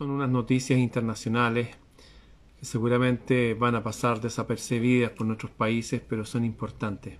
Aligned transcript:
Son 0.00 0.12
unas 0.12 0.30
noticias 0.30 0.78
internacionales 0.78 1.76
que 2.56 2.64
seguramente 2.64 3.54
van 3.54 3.74
a 3.74 3.82
pasar 3.82 4.20
desapercibidas 4.20 5.10
por 5.10 5.26
nuestros 5.26 5.50
países, 5.50 6.00
pero 6.08 6.24
son 6.24 6.44
importantes. 6.44 7.18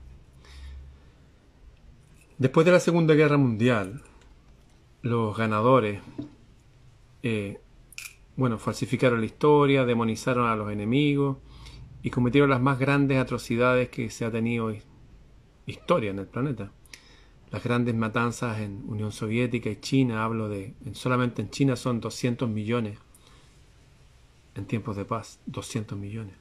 Después 2.38 2.64
de 2.64 2.70
la 2.70 2.78
Segunda 2.78 3.14
Guerra 3.14 3.36
Mundial, 3.36 4.04
los 5.02 5.36
ganadores, 5.36 6.00
eh, 7.24 7.60
bueno, 8.36 8.58
falsificaron 8.58 9.18
la 9.18 9.26
historia, 9.26 9.84
demonizaron 9.84 10.46
a 10.46 10.54
los 10.54 10.70
enemigos 10.70 11.38
y 12.04 12.10
cometieron 12.10 12.48
las 12.48 12.60
más 12.60 12.78
grandes 12.78 13.18
atrocidades 13.18 13.88
que 13.88 14.08
se 14.08 14.24
ha 14.24 14.30
tenido 14.30 14.72
historia 15.66 16.12
en 16.12 16.20
el 16.20 16.28
planeta 16.28 16.70
las 17.50 17.62
grandes 17.62 17.94
matanzas 17.94 18.60
en 18.60 18.84
Unión 18.86 19.12
Soviética 19.12 19.70
y 19.70 19.80
China, 19.80 20.24
hablo 20.24 20.48
de, 20.48 20.74
solamente 20.92 21.42
en 21.42 21.50
China 21.50 21.76
son 21.76 22.00
200 22.00 22.48
millones 22.48 22.98
en 24.54 24.66
tiempos 24.66 24.96
de 24.96 25.04
paz, 25.04 25.40
200 25.46 25.96
millones. 25.96 26.34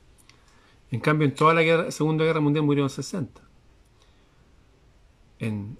En 0.92 1.00
cambio, 1.00 1.28
en 1.28 1.36
toda 1.36 1.54
la 1.54 1.92
Segunda 1.92 2.26
Guerra 2.26 2.40
Mundial 2.40 2.66
murieron 2.66 2.90
60. 2.90 3.42
En, 5.40 5.78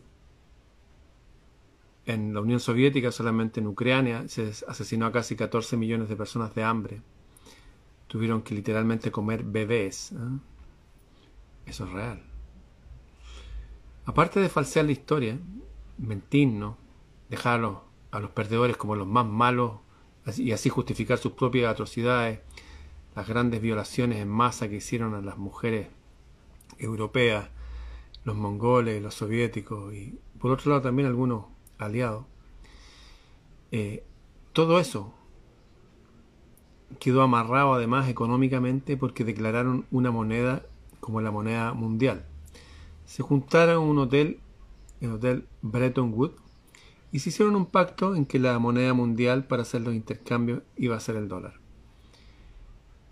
en 2.06 2.34
la 2.34 2.42
Unión 2.42 2.60
Soviética, 2.60 3.12
solamente 3.12 3.60
en 3.60 3.68
Ucrania, 3.68 4.28
se 4.28 4.52
asesinó 4.68 5.08
a 5.08 5.12
casi 5.12 5.36
14 5.36 5.78
millones 5.78 6.10
de 6.10 6.16
personas 6.16 6.54
de 6.54 6.64
hambre. 6.64 7.02
Tuvieron 8.08 8.42
que 8.42 8.54
literalmente 8.54 9.12
comer 9.12 9.44
bebés. 9.44 10.12
¿eh? 10.12 10.16
Eso 11.66 11.86
es 11.86 11.92
real. 11.92 12.27
Aparte 14.08 14.40
de 14.40 14.48
falsear 14.48 14.86
la 14.86 14.94
historia, 14.94 15.38
mentirnos, 15.98 16.78
dejar 17.30 17.60
a 18.12 18.20
los, 18.22 18.32
perdedores 18.32 18.78
como 18.78 18.96
los 18.96 19.06
más 19.06 19.26
malos 19.26 19.80
y 20.38 20.54
así 20.54 20.70
justificar 20.70 21.18
sus 21.18 21.34
propias 21.34 21.70
atrocidades, 21.70 22.40
las 23.18 23.28
grandes 23.28 23.60
violaciones 23.62 24.20
en 24.20 24.30
masa 24.30 24.70
que 24.70 24.78
hicieron 24.78 25.14
a 25.14 25.20
las 25.20 25.38
mujeres 25.38 25.90
europeas, 26.78 27.50
los 28.24 28.38
mongoles, 28.38 29.04
los 29.04 29.14
soviéticos 29.14 29.94
y 29.94 30.18
por 30.40 30.52
otro 30.52 30.70
lado 30.70 30.84
también 30.84 31.10
algunos 31.10 31.44
aliados. 31.78 32.24
Eh, 33.74 34.06
todo 34.54 34.80
eso 34.80 35.14
quedó 37.02 37.24
amarrado 37.24 37.74
además 37.74 38.08
económicamente 38.08 38.96
porque 38.96 39.26
declararon 39.26 39.86
una 39.92 40.12
moneda 40.12 40.66
como 41.02 41.20
la 41.20 41.30
moneda 41.30 41.74
mundial 41.74 42.26
se 43.08 43.24
juntaron 43.24 43.84
en 43.84 43.90
un 43.90 43.98
hotel, 44.00 44.40
el 45.02 45.14
hotel 45.14 45.46
Bretton 45.62 46.14
Woods, 46.14 46.36
y 47.12 47.20
se 47.20 47.30
hicieron 47.30 47.56
un 47.56 47.66
pacto 47.66 48.16
en 48.16 48.26
que 48.26 48.38
la 48.38 48.60
moneda 48.60 48.94
mundial 48.94 49.46
para 49.46 49.62
hacer 49.62 49.82
los 49.82 49.96
intercambios 49.96 50.62
iba 50.76 50.96
a 50.96 51.00
ser 51.00 51.16
el 51.16 51.30
dólar. 51.30 51.54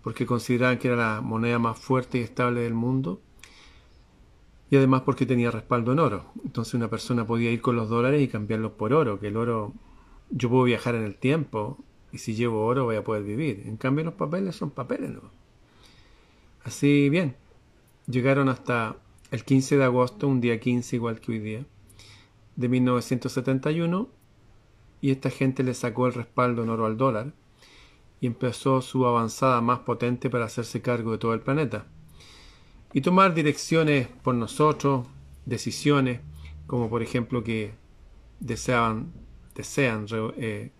Porque 0.02 0.26
consideraban 0.26 0.78
que 0.78 0.88
era 0.88 0.96
la 0.96 1.20
moneda 1.22 1.58
más 1.58 1.78
fuerte 1.78 2.18
y 2.18 2.20
estable 2.20 2.60
del 2.60 2.74
mundo. 2.74 3.20
Y 4.70 4.76
además 4.76 5.02
porque 5.02 5.26
tenía 5.26 5.50
respaldo 5.50 5.92
en 5.92 5.98
oro. 5.98 6.26
Entonces 6.44 6.74
una 6.74 6.88
persona 6.88 7.26
podía 7.26 7.50
ir 7.50 7.60
con 7.60 7.74
los 7.74 7.88
dólares 7.88 8.22
y 8.22 8.28
cambiarlos 8.28 8.72
por 8.72 8.92
oro. 8.92 9.18
Que 9.18 9.28
el 9.28 9.36
oro, 9.36 9.72
yo 10.30 10.50
puedo 10.50 10.64
viajar 10.64 10.94
en 10.94 11.02
el 11.02 11.16
tiempo 11.16 11.78
y 12.12 12.18
si 12.18 12.34
llevo 12.34 12.66
oro 12.66 12.84
voy 12.84 12.96
a 12.96 13.02
poder 13.02 13.24
vivir. 13.24 13.64
En 13.66 13.76
cambio 13.76 14.04
los 14.04 14.14
papeles 14.14 14.54
son 14.54 14.70
papeles. 14.70 15.10
¿no? 15.10 15.22
Así 16.64 17.08
bien, 17.08 17.34
llegaron 18.06 18.48
hasta 18.48 18.96
el 19.30 19.44
15 19.44 19.76
de 19.76 19.84
agosto, 19.84 20.28
un 20.28 20.40
día 20.40 20.60
15 20.60 20.96
igual 20.96 21.20
que 21.20 21.32
hoy 21.32 21.38
día, 21.38 21.66
de 22.56 22.68
1971, 22.68 24.08
y 25.00 25.10
esta 25.10 25.30
gente 25.30 25.62
le 25.62 25.74
sacó 25.74 26.06
el 26.06 26.14
respaldo 26.14 26.62
en 26.62 26.70
oro 26.70 26.86
al 26.86 26.96
dólar 26.96 27.32
y 28.20 28.26
empezó 28.26 28.80
su 28.80 29.06
avanzada 29.06 29.60
más 29.60 29.80
potente 29.80 30.30
para 30.30 30.46
hacerse 30.46 30.80
cargo 30.80 31.12
de 31.12 31.18
todo 31.18 31.34
el 31.34 31.40
planeta 31.40 31.86
y 32.92 33.02
tomar 33.02 33.34
direcciones 33.34 34.08
por 34.22 34.34
nosotros, 34.34 35.06
decisiones 35.44 36.20
como 36.66 36.88
por 36.88 37.02
ejemplo 37.02 37.44
que 37.44 37.74
deseaban, 38.40 39.12
desean 39.54 40.06
eh, 40.38 40.70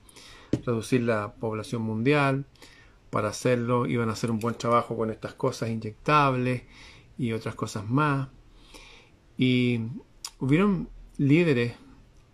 reducir 0.64 1.02
la 1.02 1.34
población 1.34 1.82
mundial, 1.82 2.46
para 3.10 3.28
hacerlo 3.28 3.86
iban 3.86 4.08
a 4.08 4.12
hacer 4.12 4.30
un 4.30 4.38
buen 4.38 4.56
trabajo 4.56 4.96
con 4.96 5.10
estas 5.10 5.34
cosas 5.34 5.68
inyectables 5.70 6.62
y 7.18 7.32
otras 7.32 7.54
cosas 7.54 7.88
más. 7.88 8.28
Y 9.38 9.80
hubieron 10.38 10.88
líderes 11.18 11.74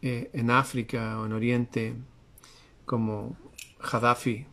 eh, 0.03 0.31
en 0.33 0.51
África 0.51 1.21
o 1.21 1.27
en 1.27 1.33
Oriente 1.33 1.95
como 2.85 3.37
Gaddafi, 3.81 4.47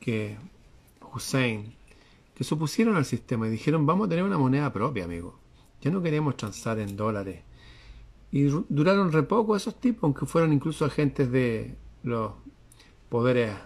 que 0.00 0.36
Hussein, 1.12 1.74
que 2.34 2.44
se 2.44 2.54
opusieron 2.54 2.96
al 2.96 3.04
sistema 3.04 3.46
y 3.46 3.50
dijeron 3.50 3.86
vamos 3.86 4.06
a 4.06 4.08
tener 4.10 4.24
una 4.24 4.38
moneda 4.38 4.72
propia, 4.72 5.04
amigo. 5.04 5.38
Ya 5.80 5.90
no 5.90 6.02
queremos 6.02 6.36
transar 6.36 6.78
en 6.78 6.96
dólares. 6.96 7.42
Y 8.30 8.44
duraron 8.68 9.12
re 9.12 9.22
poco 9.22 9.56
esos 9.56 9.80
tipos, 9.80 10.04
aunque 10.04 10.26
fueron 10.26 10.52
incluso 10.52 10.84
agentes 10.84 11.30
de 11.30 11.76
los 12.02 12.32
poderes 13.08 13.56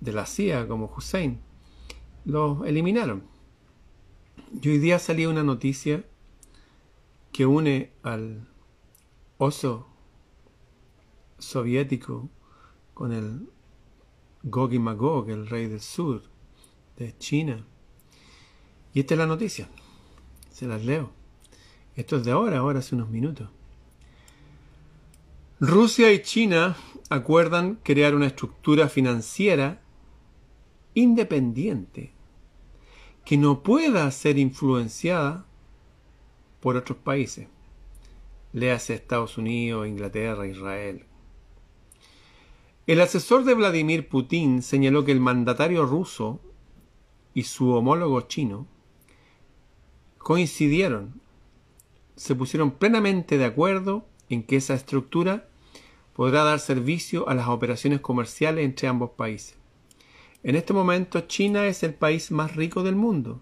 de 0.00 0.12
la 0.12 0.26
CIA, 0.26 0.66
como 0.66 0.92
Hussein. 0.96 1.40
Los 2.24 2.66
eliminaron. 2.66 3.31
Y 4.60 4.68
hoy 4.68 4.78
día 4.78 4.98
salió 4.98 5.30
una 5.30 5.42
noticia 5.42 6.04
que 7.32 7.46
une 7.46 7.92
al 8.02 8.48
oso 9.38 9.88
soviético 11.38 12.28
con 12.92 13.12
el 13.12 13.48
Gog 14.42 14.74
y 14.74 14.78
Magog, 14.78 15.30
el 15.30 15.46
rey 15.46 15.68
del 15.68 15.80
sur 15.80 16.22
de 16.98 17.16
China. 17.16 17.64
Y 18.92 19.00
esta 19.00 19.14
es 19.14 19.18
la 19.18 19.26
noticia. 19.26 19.68
Se 20.50 20.66
las 20.66 20.84
leo. 20.84 21.10
Esto 21.96 22.18
es 22.18 22.24
de 22.24 22.32
ahora, 22.32 22.58
ahora 22.58 22.80
hace 22.80 22.94
unos 22.94 23.08
minutos. 23.08 23.48
Rusia 25.60 26.12
y 26.12 26.22
China 26.22 26.76
acuerdan 27.08 27.76
crear 27.82 28.14
una 28.14 28.26
estructura 28.26 28.88
financiera 28.88 29.80
independiente 30.94 32.12
que 33.24 33.36
no 33.36 33.62
pueda 33.62 34.10
ser 34.10 34.38
influenciada 34.38 35.46
por 36.60 36.76
otros 36.76 36.98
países. 36.98 37.48
Léase 38.52 38.94
Estados 38.94 39.38
Unidos, 39.38 39.88
Inglaterra, 39.88 40.46
Israel. 40.46 41.06
El 42.86 43.00
asesor 43.00 43.44
de 43.44 43.54
Vladimir 43.54 44.08
Putin 44.08 44.62
señaló 44.62 45.04
que 45.04 45.12
el 45.12 45.20
mandatario 45.20 45.86
ruso 45.86 46.40
y 47.32 47.44
su 47.44 47.70
homólogo 47.70 48.20
chino 48.22 48.66
coincidieron, 50.18 51.20
se 52.16 52.34
pusieron 52.34 52.72
plenamente 52.72 53.38
de 53.38 53.44
acuerdo 53.44 54.04
en 54.28 54.42
que 54.42 54.56
esa 54.56 54.74
estructura 54.74 55.48
podrá 56.12 56.44
dar 56.44 56.60
servicio 56.60 57.28
a 57.28 57.34
las 57.34 57.48
operaciones 57.48 58.00
comerciales 58.00 58.64
entre 58.64 58.88
ambos 58.88 59.10
países. 59.10 59.61
En 60.42 60.56
este 60.56 60.72
momento 60.72 61.20
China 61.20 61.66
es 61.66 61.82
el 61.82 61.94
país 61.94 62.32
más 62.32 62.56
rico 62.56 62.82
del 62.82 62.96
mundo, 62.96 63.40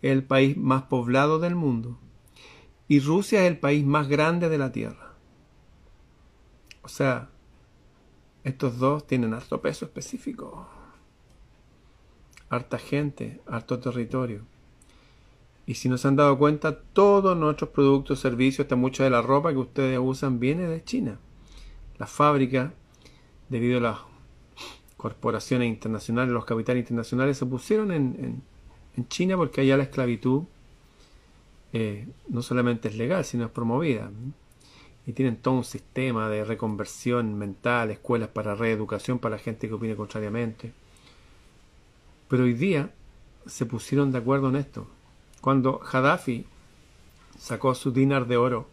el 0.00 0.24
país 0.24 0.56
más 0.56 0.84
poblado 0.84 1.38
del 1.38 1.54
mundo, 1.54 1.98
y 2.88 3.00
Rusia 3.00 3.42
es 3.42 3.50
el 3.50 3.58
país 3.58 3.84
más 3.84 4.08
grande 4.08 4.48
de 4.48 4.58
la 4.58 4.72
Tierra. 4.72 5.14
O 6.82 6.88
sea, 6.88 7.28
estos 8.44 8.78
dos 8.78 9.06
tienen 9.06 9.34
harto 9.34 9.60
peso 9.60 9.84
específico, 9.84 10.66
harta 12.48 12.78
gente, 12.78 13.40
harto 13.46 13.78
territorio. 13.78 14.42
Y 15.64 15.74
si 15.74 15.88
no 15.88 15.96
se 15.96 16.08
han 16.08 16.16
dado 16.16 16.38
cuenta, 16.38 16.80
todos 16.80 17.36
nuestros 17.36 17.70
productos, 17.70 18.20
servicios, 18.20 18.64
hasta 18.64 18.74
mucha 18.74 19.04
de 19.04 19.10
la 19.10 19.22
ropa 19.22 19.52
que 19.52 19.58
ustedes 19.58 19.98
usan 20.02 20.40
viene 20.40 20.66
de 20.66 20.82
China. 20.82 21.18
Las 21.98 22.10
fábricas, 22.10 22.72
debido 23.48 23.78
a 23.78 23.82
las 23.82 24.11
corporaciones 25.02 25.66
internacionales, 25.66 26.32
los 26.32 26.44
capitales 26.44 26.82
internacionales 26.82 27.36
se 27.36 27.44
pusieron 27.44 27.90
en, 27.90 28.40
China 29.08 29.36
porque 29.36 29.62
allá 29.62 29.76
la 29.76 29.82
esclavitud 29.82 30.44
eh, 31.72 32.06
no 32.28 32.40
solamente 32.40 32.88
es 32.88 32.94
legal, 32.94 33.24
sino 33.24 33.46
es 33.46 33.50
promovida. 33.50 34.12
Y 35.04 35.12
tienen 35.12 35.38
todo 35.38 35.54
un 35.54 35.64
sistema 35.64 36.28
de 36.28 36.44
reconversión 36.44 37.36
mental, 37.36 37.90
escuelas 37.90 38.28
para 38.28 38.54
reeducación 38.54 39.18
para 39.18 39.36
la 39.36 39.42
gente 39.42 39.66
que 39.66 39.74
opine 39.74 39.96
contrariamente. 39.96 40.72
Pero 42.28 42.44
hoy 42.44 42.54
día 42.54 42.92
se 43.46 43.66
pusieron 43.66 44.12
de 44.12 44.18
acuerdo 44.18 44.50
en 44.50 44.56
esto. 44.56 44.86
Cuando 45.40 45.78
Gaddafi 45.78 46.46
sacó 47.36 47.74
su 47.74 47.90
dinar 47.90 48.28
de 48.28 48.36
oro 48.36 48.68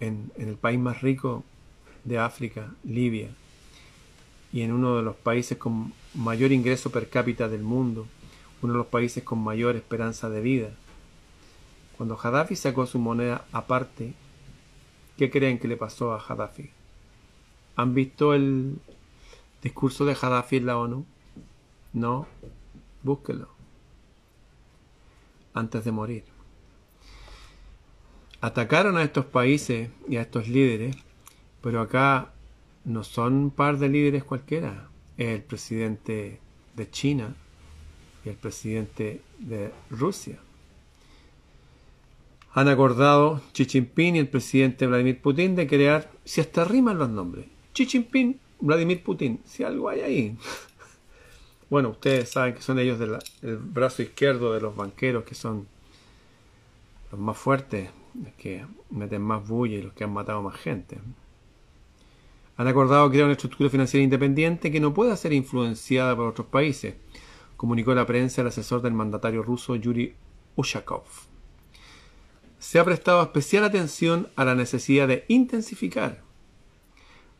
en 0.00 0.32
el 0.36 0.56
país 0.56 0.80
más 0.80 1.02
rico 1.02 1.44
de 2.02 2.18
África, 2.18 2.74
Libia, 2.82 3.30
y 4.52 4.62
en 4.62 4.72
uno 4.72 4.96
de 4.96 5.02
los 5.02 5.16
países 5.16 5.58
con 5.58 5.92
mayor 6.14 6.52
ingreso 6.52 6.90
per 6.90 7.08
cápita 7.08 7.48
del 7.48 7.62
mundo, 7.62 8.06
uno 8.62 8.72
de 8.72 8.78
los 8.78 8.86
países 8.86 9.22
con 9.22 9.38
mayor 9.38 9.76
esperanza 9.76 10.30
de 10.30 10.40
vida. 10.40 10.70
Cuando 11.96 12.16
Gaddafi 12.16 12.56
sacó 12.56 12.86
su 12.86 12.98
moneda 12.98 13.44
aparte, 13.52 14.14
¿qué 15.16 15.30
creen 15.30 15.58
que 15.58 15.68
le 15.68 15.76
pasó 15.76 16.12
a 16.12 16.24
Gaddafi? 16.26 16.70
¿Han 17.76 17.94
visto 17.94 18.34
el 18.34 18.78
discurso 19.62 20.04
de 20.04 20.14
Gaddafi 20.14 20.56
en 20.56 20.66
la 20.66 20.78
ONU? 20.78 21.04
No, 21.92 22.26
búsquelo. 23.02 23.48
Antes 25.54 25.84
de 25.84 25.92
morir. 25.92 26.24
Atacaron 28.40 28.96
a 28.96 29.02
estos 29.02 29.24
países 29.24 29.90
y 30.08 30.16
a 30.16 30.22
estos 30.22 30.48
líderes, 30.48 30.96
pero 31.60 31.80
acá 31.80 32.32
no 32.84 33.04
son 33.04 33.34
un 33.34 33.50
par 33.50 33.78
de 33.78 33.88
líderes 33.88 34.24
cualquiera. 34.24 34.88
Es 35.16 35.28
el 35.28 35.42
presidente 35.42 36.40
de 36.76 36.90
China 36.90 37.34
y 38.24 38.28
el 38.28 38.36
presidente 38.36 39.20
de 39.38 39.72
Rusia. 39.90 40.38
Han 42.54 42.68
acordado 42.68 43.42
Xi 43.52 43.66
Jinping 43.66 44.16
y 44.16 44.18
el 44.20 44.28
presidente 44.28 44.86
Vladimir 44.86 45.20
Putin 45.20 45.54
de 45.54 45.66
crear, 45.66 46.10
si 46.24 46.40
hasta 46.40 46.64
riman 46.64 46.98
los 46.98 47.08
nombres, 47.08 47.46
Xi 47.74 47.86
Jinping, 47.86 48.38
Vladimir 48.60 49.02
Putin, 49.02 49.40
si 49.44 49.62
algo 49.62 49.88
hay 49.88 50.00
ahí. 50.00 50.36
Bueno, 51.70 51.90
ustedes 51.90 52.30
saben 52.30 52.54
que 52.54 52.62
son 52.62 52.78
ellos 52.78 52.98
del 52.98 53.18
brazo 53.58 54.00
izquierdo 54.00 54.54
de 54.54 54.60
los 54.62 54.74
banqueros, 54.74 55.24
que 55.24 55.34
son 55.34 55.68
los 57.12 57.20
más 57.20 57.36
fuertes, 57.36 57.90
los 58.14 58.32
que 58.38 58.64
meten 58.88 59.20
más 59.20 59.46
bulla 59.46 59.76
y 59.76 59.82
los 59.82 59.92
que 59.92 60.04
han 60.04 60.12
matado 60.14 60.40
más 60.40 60.56
gente. 60.56 60.98
Han 62.58 62.66
acordado 62.66 63.08
crear 63.08 63.26
una 63.26 63.34
estructura 63.34 63.70
financiera 63.70 64.02
independiente 64.02 64.72
que 64.72 64.80
no 64.80 64.92
pueda 64.92 65.16
ser 65.16 65.32
influenciada 65.32 66.16
por 66.16 66.26
otros 66.26 66.48
países, 66.48 66.96
comunicó 67.56 67.94
la 67.94 68.04
prensa 68.04 68.40
el 68.40 68.48
asesor 68.48 68.82
del 68.82 68.94
mandatario 68.94 69.44
ruso 69.44 69.76
Yuri 69.76 70.16
Ushakov. 70.56 71.04
Se 72.58 72.80
ha 72.80 72.84
prestado 72.84 73.22
especial 73.22 73.62
atención 73.62 74.26
a 74.34 74.44
la 74.44 74.56
necesidad 74.56 75.06
de 75.06 75.24
intensificar 75.28 76.24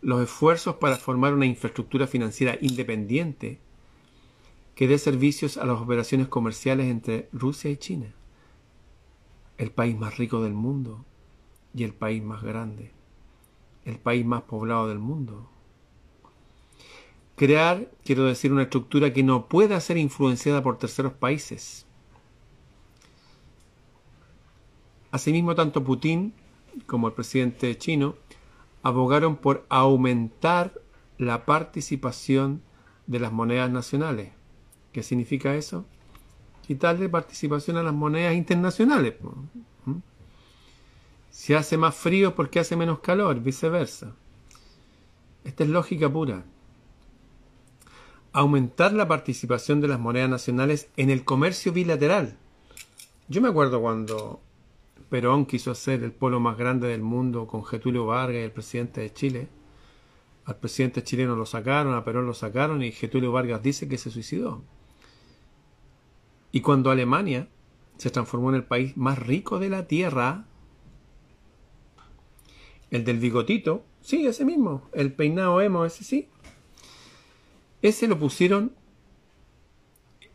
los 0.02 0.22
esfuerzos 0.22 0.76
para 0.76 0.96
formar 0.96 1.34
una 1.34 1.46
infraestructura 1.46 2.06
financiera 2.06 2.56
independiente 2.60 3.58
que 4.76 4.86
dé 4.86 4.98
servicios 4.98 5.56
a 5.56 5.66
las 5.66 5.80
operaciones 5.80 6.28
comerciales 6.28 6.86
entre 6.86 7.28
Rusia 7.32 7.72
y 7.72 7.76
China, 7.76 8.14
el 9.56 9.72
país 9.72 9.98
más 9.98 10.16
rico 10.16 10.44
del 10.44 10.54
mundo 10.54 11.04
y 11.74 11.82
el 11.82 11.92
país 11.92 12.22
más 12.22 12.44
grande, 12.44 12.92
el 13.88 13.98
país 13.98 14.24
más 14.24 14.42
poblado 14.42 14.88
del 14.88 14.98
mundo. 14.98 15.48
Crear, 17.36 17.88
quiero 18.04 18.24
decir, 18.24 18.52
una 18.52 18.62
estructura 18.62 19.12
que 19.12 19.22
no 19.22 19.48
pueda 19.48 19.80
ser 19.80 19.96
influenciada 19.96 20.62
por 20.62 20.78
terceros 20.78 21.12
países. 21.12 21.86
Asimismo, 25.10 25.54
tanto 25.54 25.84
Putin 25.84 26.34
como 26.86 27.08
el 27.08 27.14
presidente 27.14 27.76
chino 27.78 28.16
abogaron 28.82 29.36
por 29.36 29.66
aumentar 29.68 30.80
la 31.16 31.44
participación 31.46 32.62
de 33.06 33.18
las 33.20 33.32
monedas 33.32 33.70
nacionales 33.70 34.32
¿Qué 34.92 35.02
significa 35.02 35.54
eso? 35.54 35.84
Quitarle 36.66 37.08
participación 37.08 37.76
a 37.76 37.82
las 37.82 37.94
monedas 37.94 38.34
internacionales. 38.34 39.14
Si 41.30 41.54
hace 41.54 41.76
más 41.76 41.94
frío, 41.94 42.34
porque 42.34 42.60
hace 42.60 42.76
menos 42.76 43.00
calor? 43.00 43.40
Viceversa. 43.40 44.14
Esta 45.44 45.64
es 45.64 45.70
lógica 45.70 46.12
pura. 46.12 46.44
Aumentar 48.32 48.92
la 48.92 49.08
participación 49.08 49.80
de 49.80 49.88
las 49.88 49.98
monedas 49.98 50.28
nacionales 50.28 50.88
en 50.96 51.10
el 51.10 51.24
comercio 51.24 51.72
bilateral. 51.72 52.36
Yo 53.28 53.40
me 53.40 53.48
acuerdo 53.48 53.80
cuando 53.80 54.40
Perón 55.08 55.46
quiso 55.46 55.70
hacer 55.70 56.02
el 56.02 56.12
polo 56.12 56.38
más 56.40 56.58
grande 56.58 56.88
del 56.88 57.02
mundo 57.02 57.46
con 57.46 57.64
Getulio 57.64 58.06
Vargas 58.06 58.42
el 58.42 58.52
presidente 58.52 59.00
de 59.00 59.12
Chile. 59.12 59.48
Al 60.44 60.56
presidente 60.56 61.02
chileno 61.02 61.36
lo 61.36 61.46
sacaron, 61.46 61.94
a 61.94 62.04
Perón 62.04 62.26
lo 62.26 62.34
sacaron 62.34 62.82
y 62.82 62.92
Getulio 62.92 63.32
Vargas 63.32 63.62
dice 63.62 63.88
que 63.88 63.98
se 63.98 64.10
suicidó. 64.10 64.62
Y 66.52 66.60
cuando 66.60 66.90
Alemania 66.90 67.48
se 67.96 68.10
transformó 68.10 68.50
en 68.50 68.56
el 68.56 68.64
país 68.64 68.96
más 68.96 69.18
rico 69.18 69.58
de 69.58 69.70
la 69.70 69.86
Tierra, 69.86 70.46
el 72.90 73.04
del 73.04 73.18
bigotito, 73.18 73.84
sí, 74.00 74.26
ese 74.26 74.44
mismo, 74.44 74.82
el 74.92 75.12
peinado 75.12 75.60
emo, 75.60 75.84
ese 75.84 76.04
sí, 76.04 76.28
ese 77.82 78.08
lo 78.08 78.18
pusieron 78.18 78.72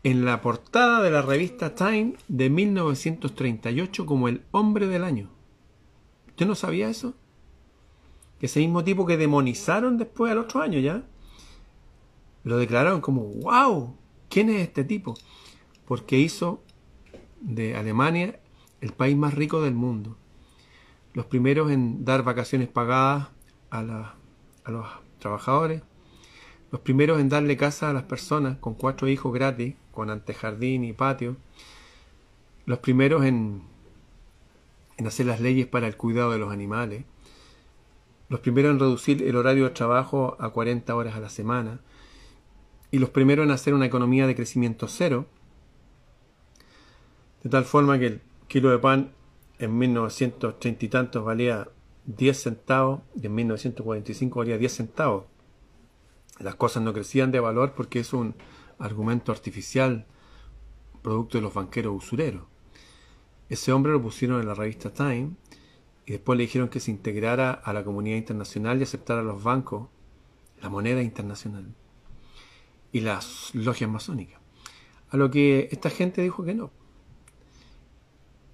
en 0.02 0.24
la 0.24 0.40
portada 0.40 1.02
de 1.02 1.10
la 1.10 1.22
revista 1.22 1.74
Time 1.74 2.14
de 2.28 2.50
1938 2.50 4.06
como 4.06 4.28
el 4.28 4.42
hombre 4.50 4.86
del 4.86 5.04
año. 5.04 5.30
¿Usted 6.28 6.46
no 6.46 6.54
sabía 6.54 6.90
eso? 6.90 7.14
Que 8.38 8.46
ese 8.46 8.60
mismo 8.60 8.84
tipo 8.84 9.06
que 9.06 9.16
demonizaron 9.16 9.98
después 9.98 10.30
al 10.32 10.38
otro 10.38 10.60
año 10.60 10.78
ya, 10.78 11.04
lo 12.44 12.58
declararon 12.58 13.00
como, 13.00 13.22
wow, 13.22 13.96
¿quién 14.28 14.50
es 14.50 14.60
este 14.60 14.84
tipo? 14.84 15.14
porque 15.84 16.18
hizo 16.18 16.62
de 17.40 17.76
Alemania 17.76 18.40
el 18.80 18.92
país 18.92 19.16
más 19.16 19.34
rico 19.34 19.62
del 19.62 19.74
mundo. 19.74 20.16
Los 21.14 21.26
primeros 21.26 21.70
en 21.70 22.04
dar 22.04 22.24
vacaciones 22.24 22.68
pagadas 22.68 23.28
a, 23.70 23.82
los 23.82 24.86
trabajadores. 25.18 25.82
Los 26.70 26.80
primeros 26.80 27.20
en 27.20 27.28
darle 27.28 27.56
casa 27.56 27.90
a 27.90 27.92
las 27.92 28.02
personas 28.02 28.58
con 28.58 28.74
cuatro 28.74 29.08
hijos 29.08 29.32
gratis, 29.32 29.76
con 29.92 30.10
antejardín 30.10 30.84
y 30.84 30.92
patio. 30.92 31.36
Los 32.66 32.80
primeros 32.80 33.24
en, 33.24 33.62
hacer 35.06 35.26
las 35.26 35.40
leyes 35.40 35.66
para 35.66 35.86
el 35.86 35.96
cuidado 35.96 36.32
de 36.32 36.38
los 36.38 36.52
animales. 36.52 37.04
Los 38.28 38.40
primeros 38.40 38.72
en 38.72 38.80
reducir 38.80 39.22
el 39.22 39.36
horario 39.36 39.64
de 39.64 39.70
trabajo 39.70 40.36
a 40.40 40.50
40 40.50 40.94
horas 40.94 41.14
a 41.14 41.20
la 41.20 41.30
semana. 41.30 41.80
Y 42.90 42.98
los 42.98 43.10
primeros 43.10 43.44
en 43.46 43.52
hacer 43.52 43.72
una 43.72 43.86
economía 43.86 44.26
de 44.26 44.34
crecimiento 44.34 44.88
cero 44.88 45.26
de 47.44 47.50
tal 47.50 47.64
forma 47.64 47.98
que 47.98 48.06
el 48.06 48.20
kilo 48.48 48.70
de 48.70 48.78
pan 48.78 49.12
en 49.58 49.78
1930 49.78 50.84
y 50.84 50.88
tantos 50.88 51.24
valía 51.24 51.68
10 52.06 52.42
centavos 52.42 53.00
y 53.20 53.26
en 53.26 53.34
1945 53.34 54.38
valía 54.38 54.58
10 54.58 54.72
centavos. 54.72 55.24
Las 56.40 56.56
cosas 56.56 56.82
no 56.82 56.92
crecían 56.92 57.30
de 57.30 57.40
valor 57.40 57.72
porque 57.74 58.00
es 58.00 58.12
un 58.12 58.34
argumento 58.78 59.32
artificial 59.32 60.06
producto 61.02 61.38
de 61.38 61.42
los 61.42 61.54
banqueros 61.54 61.94
usureros. 61.94 62.44
Ese 63.48 63.72
hombre 63.72 63.92
lo 63.92 64.02
pusieron 64.02 64.40
en 64.40 64.48
la 64.48 64.54
revista 64.54 64.92
Time 64.92 65.32
y 66.06 66.12
después 66.12 66.36
le 66.36 66.44
dijeron 66.44 66.68
que 66.68 66.80
se 66.80 66.90
integrara 66.90 67.52
a 67.52 67.72
la 67.72 67.84
comunidad 67.84 68.16
internacional 68.16 68.80
y 68.80 68.82
aceptara 68.82 69.20
a 69.20 69.24
los 69.24 69.42
bancos 69.42 69.88
la 70.60 70.68
moneda 70.68 71.02
internacional 71.02 71.74
y 72.90 73.00
las 73.00 73.54
logias 73.54 73.90
masónicas. 73.90 74.40
A 75.10 75.16
lo 75.16 75.30
que 75.30 75.68
esta 75.70 75.90
gente 75.90 76.22
dijo 76.22 76.44
que 76.44 76.54
no. 76.54 76.70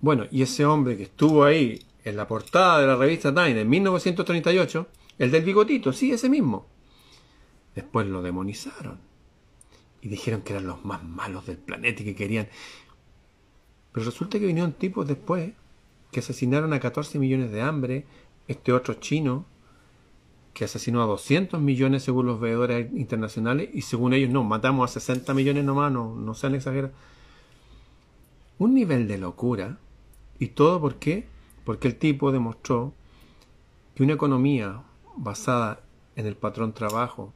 Bueno, 0.01 0.27
y 0.31 0.43
ese 0.43 0.65
hombre 0.65 0.97
que 0.97 1.05
estuvo 1.05 1.45
ahí 1.45 1.83
en 2.05 2.17
la 2.17 2.27
portada 2.27 2.81
de 2.81 2.87
la 2.87 2.97
revista 2.97 3.35
Time 3.35 3.61
en 3.61 3.69
1938, 3.69 4.87
el 5.19 5.31
del 5.31 5.45
bigotito, 5.45 5.93
sí, 5.93 6.13
ese 6.13 6.31
mismo. 6.31 6.67
Después 7.75 8.07
lo 8.07 8.23
demonizaron. 8.23 8.99
Y 10.01 10.09
dijeron 10.09 10.41
que 10.41 10.55
eran 10.55 10.67
los 10.67 10.85
más 10.85 11.05
malos 11.05 11.47
del 11.47 11.59
planeta 11.59 12.03
y 12.03 12.07
que 12.07 12.15
querían. 12.15 12.49
Pero 13.93 14.07
resulta 14.07 14.39
que 14.39 14.47
vinieron 14.47 14.73
tipos 14.73 15.07
después 15.07 15.53
que 16.11 16.21
asesinaron 16.21 16.73
a 16.73 16.81
14 16.81 17.19
millones 17.19 17.53
de 17.53 17.61
hambre, 17.61 18.07
este 18.49 18.73
otro 18.73 18.95
chino 18.95 19.45
que 20.55 20.65
asesinó 20.65 21.03
a 21.03 21.07
200 21.07 21.61
millones 21.61 22.03
según 22.03 22.27
los 22.27 22.41
veedores 22.41 22.91
internacionales 22.95 23.69
y 23.73 23.83
según 23.83 24.15
ellos 24.15 24.31
no, 24.31 24.43
matamos 24.43 24.91
a 24.91 25.01
60 25.01 25.33
millones 25.35 25.65
nomás, 25.65 25.93
no, 25.93 26.15
no 26.15 26.35
sean 26.35 26.55
exagerados. 26.55 26.97
Un 28.59 28.75
nivel 28.75 29.07
de 29.07 29.19
locura 29.19 29.79
¿Y 30.41 30.49
todo 30.49 30.81
por 30.81 30.97
qué? 30.97 31.27
Porque 31.65 31.87
el 31.87 31.97
tipo 31.97 32.33
demostró 32.33 32.95
que 33.95 34.03
una 34.03 34.15
economía 34.15 34.83
basada 35.15 35.83
en 36.17 36.27
el 36.27 36.35
patrón 36.35 36.73
trabajo 36.73 37.35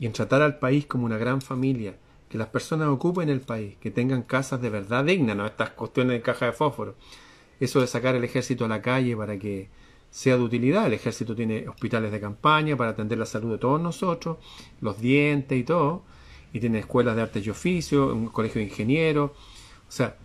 y 0.00 0.06
en 0.06 0.12
tratar 0.12 0.42
al 0.42 0.58
país 0.58 0.84
como 0.84 1.06
una 1.06 1.16
gran 1.16 1.40
familia, 1.40 1.96
que 2.28 2.36
las 2.36 2.48
personas 2.48 2.88
ocupen 2.88 3.28
el 3.28 3.40
país, 3.40 3.76
que 3.76 3.92
tengan 3.92 4.22
casas 4.22 4.60
de 4.60 4.68
verdad 4.68 5.04
dignas, 5.04 5.36
no 5.36 5.46
estas 5.46 5.70
cuestiones 5.70 6.14
de 6.14 6.22
caja 6.22 6.46
de 6.46 6.52
fósforo. 6.52 6.96
Eso 7.60 7.80
de 7.80 7.86
sacar 7.86 8.16
el 8.16 8.24
ejército 8.24 8.64
a 8.64 8.68
la 8.68 8.82
calle 8.82 9.16
para 9.16 9.38
que 9.38 9.68
sea 10.10 10.36
de 10.36 10.42
utilidad. 10.42 10.86
El 10.86 10.94
ejército 10.94 11.36
tiene 11.36 11.68
hospitales 11.68 12.10
de 12.10 12.20
campaña 12.20 12.76
para 12.76 12.90
atender 12.90 13.16
la 13.16 13.26
salud 13.26 13.52
de 13.52 13.58
todos 13.58 13.80
nosotros, 13.80 14.38
los 14.80 15.00
dientes 15.00 15.56
y 15.56 15.62
todo, 15.62 16.02
y 16.52 16.58
tiene 16.58 16.80
escuelas 16.80 17.14
de 17.14 17.22
artes 17.22 17.46
y 17.46 17.50
oficio, 17.50 18.12
un 18.12 18.26
colegio 18.26 18.58
de 18.58 18.64
ingenieros. 18.64 19.30
O 19.30 19.92
sea, 19.92 20.16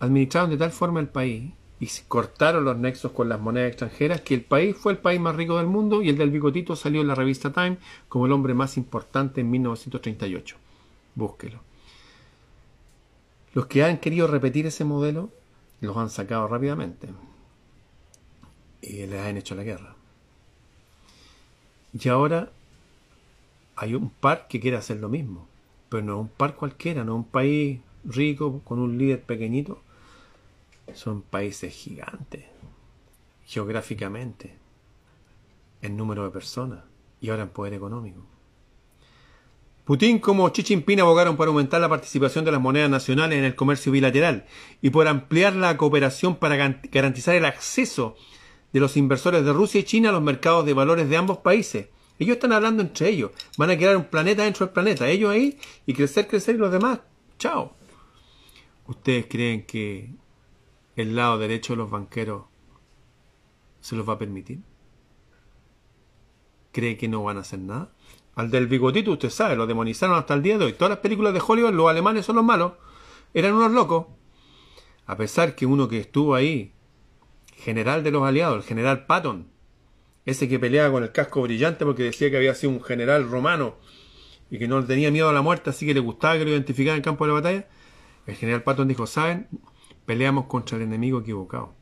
administraron 0.00 0.50
de 0.50 0.56
tal 0.56 0.72
forma 0.72 1.00
el 1.00 1.08
país 1.08 1.50
y 1.80 1.88
cortaron 2.08 2.64
los 2.64 2.76
nexos 2.76 3.12
con 3.12 3.28
las 3.28 3.40
monedas 3.40 3.68
extranjeras 3.68 4.20
que 4.20 4.34
el 4.34 4.42
país 4.42 4.76
fue 4.76 4.92
el 4.92 4.98
país 4.98 5.20
más 5.20 5.36
rico 5.36 5.58
del 5.58 5.66
mundo 5.66 6.02
y 6.02 6.08
el 6.08 6.18
del 6.18 6.30
bigotito 6.30 6.74
salió 6.74 7.00
en 7.00 7.08
la 7.08 7.14
revista 7.14 7.52
Time 7.52 7.78
como 8.08 8.26
el 8.26 8.32
hombre 8.32 8.54
más 8.54 8.76
importante 8.76 9.40
en 9.40 9.50
1938. 9.50 10.56
Búsquelo. 11.14 11.60
Los 13.54 13.66
que 13.66 13.84
han 13.84 13.98
querido 13.98 14.26
repetir 14.26 14.66
ese 14.66 14.84
modelo 14.84 15.30
los 15.80 15.96
han 15.96 16.10
sacado 16.10 16.48
rápidamente 16.48 17.08
y 18.82 19.06
les 19.06 19.20
han 19.20 19.36
hecho 19.36 19.54
la 19.54 19.62
guerra. 19.62 19.94
Y 21.92 22.08
ahora 22.08 22.50
hay 23.76 23.94
un 23.94 24.10
par 24.10 24.48
que 24.48 24.60
quiere 24.60 24.76
hacer 24.76 24.98
lo 24.98 25.08
mismo. 25.08 25.46
Pero 25.88 26.02
no 26.02 26.14
es 26.14 26.20
un 26.20 26.28
par 26.28 26.54
cualquiera, 26.54 27.04
no 27.04 27.14
un 27.16 27.24
país 27.24 27.80
rico 28.04 28.60
con 28.64 28.78
un 28.78 28.98
líder 28.98 29.22
pequeñito. 29.22 29.80
Son 30.94 31.22
países 31.22 31.72
gigantes, 31.72 32.44
geográficamente, 33.44 34.56
en 35.82 35.96
número 35.96 36.24
de 36.24 36.30
personas 36.30 36.84
y 37.20 37.30
ahora 37.30 37.44
en 37.44 37.50
poder 37.50 37.74
económico. 37.74 38.26
Putin 39.84 40.18
como 40.18 40.52
Xi 40.52 40.62
Jinping 40.62 41.00
abogaron 41.00 41.36
por 41.36 41.48
aumentar 41.48 41.80
la 41.80 41.88
participación 41.88 42.44
de 42.44 42.52
las 42.52 42.60
monedas 42.60 42.90
nacionales 42.90 43.38
en 43.38 43.44
el 43.44 43.54
comercio 43.54 43.90
bilateral 43.90 44.44
y 44.82 44.90
por 44.90 45.08
ampliar 45.08 45.56
la 45.56 45.78
cooperación 45.78 46.36
para 46.36 46.56
garantizar 46.92 47.34
el 47.34 47.46
acceso 47.46 48.14
de 48.72 48.80
los 48.80 48.98
inversores 48.98 49.44
de 49.46 49.52
Rusia 49.52 49.80
y 49.80 49.84
China 49.84 50.10
a 50.10 50.12
los 50.12 50.20
mercados 50.20 50.66
de 50.66 50.74
valores 50.74 51.08
de 51.08 51.16
ambos 51.16 51.38
países. 51.38 51.86
Ellos 52.18 52.34
están 52.36 52.52
hablando 52.52 52.82
entre 52.82 53.08
ellos. 53.08 53.30
Van 53.56 53.70
a 53.70 53.76
crear 53.76 53.96
un 53.96 54.04
planeta 54.04 54.42
dentro 54.42 54.66
del 54.66 54.74
planeta. 54.74 55.08
Ellos 55.08 55.30
ahí 55.30 55.58
y 55.86 55.94
crecer, 55.94 56.26
crecer 56.26 56.56
y 56.56 56.58
los 56.58 56.72
demás. 56.72 57.00
Chao. 57.38 57.72
¿Ustedes 58.86 59.26
creen 59.26 59.64
que 59.64 60.10
el 60.98 61.14
lado 61.14 61.38
derecho 61.38 61.74
de 61.74 61.78
los 61.78 61.90
banqueros 61.90 62.44
se 63.80 63.94
los 63.94 64.08
va 64.08 64.14
a 64.14 64.18
permitir? 64.18 64.60
¿Cree 66.72 66.96
que 66.96 67.08
no 67.08 67.22
van 67.22 67.36
a 67.36 67.40
hacer 67.40 67.60
nada? 67.60 67.92
Al 68.34 68.50
del 68.50 68.66
bigotito, 68.66 69.12
usted 69.12 69.30
sabe, 69.30 69.56
lo 69.56 69.66
demonizaron 69.66 70.16
hasta 70.16 70.34
el 70.34 70.42
día 70.42 70.58
de 70.58 70.64
hoy. 70.64 70.72
Todas 70.72 70.90
las 70.90 70.98
películas 70.98 71.34
de 71.34 71.42
Hollywood, 71.44 71.72
los 71.72 71.88
alemanes 71.88 72.26
son 72.26 72.36
los 72.36 72.44
malos. 72.44 72.72
Eran 73.32 73.54
unos 73.54 73.72
locos. 73.72 74.06
A 75.06 75.16
pesar 75.16 75.54
que 75.54 75.66
uno 75.66 75.88
que 75.88 76.00
estuvo 76.00 76.34
ahí, 76.34 76.74
general 77.54 78.02
de 78.02 78.10
los 78.10 78.24
aliados, 78.24 78.56
el 78.58 78.62
general 78.64 79.06
Patton, 79.06 79.48
ese 80.24 80.48
que 80.48 80.58
peleaba 80.58 80.92
con 80.92 81.02
el 81.04 81.12
casco 81.12 81.42
brillante 81.42 81.84
porque 81.84 82.02
decía 82.02 82.30
que 82.30 82.36
había 82.36 82.54
sido 82.54 82.72
un 82.72 82.82
general 82.82 83.28
romano 83.30 83.76
y 84.50 84.58
que 84.58 84.68
no 84.68 84.84
tenía 84.84 85.10
miedo 85.10 85.28
a 85.28 85.32
la 85.32 85.42
muerte, 85.42 85.70
así 85.70 85.86
que 85.86 85.94
le 85.94 86.00
gustaba 86.00 86.36
que 86.38 86.44
lo 86.44 86.50
identificara 86.50 86.94
en 86.94 86.98
el 86.98 87.04
campo 87.04 87.24
de 87.24 87.28
la 87.28 87.40
batalla, 87.40 87.68
el 88.26 88.34
general 88.34 88.62
Patton 88.62 88.88
dijo, 88.88 89.06
¿saben? 89.06 89.48
Peleamos 90.08 90.46
contra 90.46 90.78
el 90.78 90.84
enemigo 90.84 91.20
equivocado. 91.20 91.74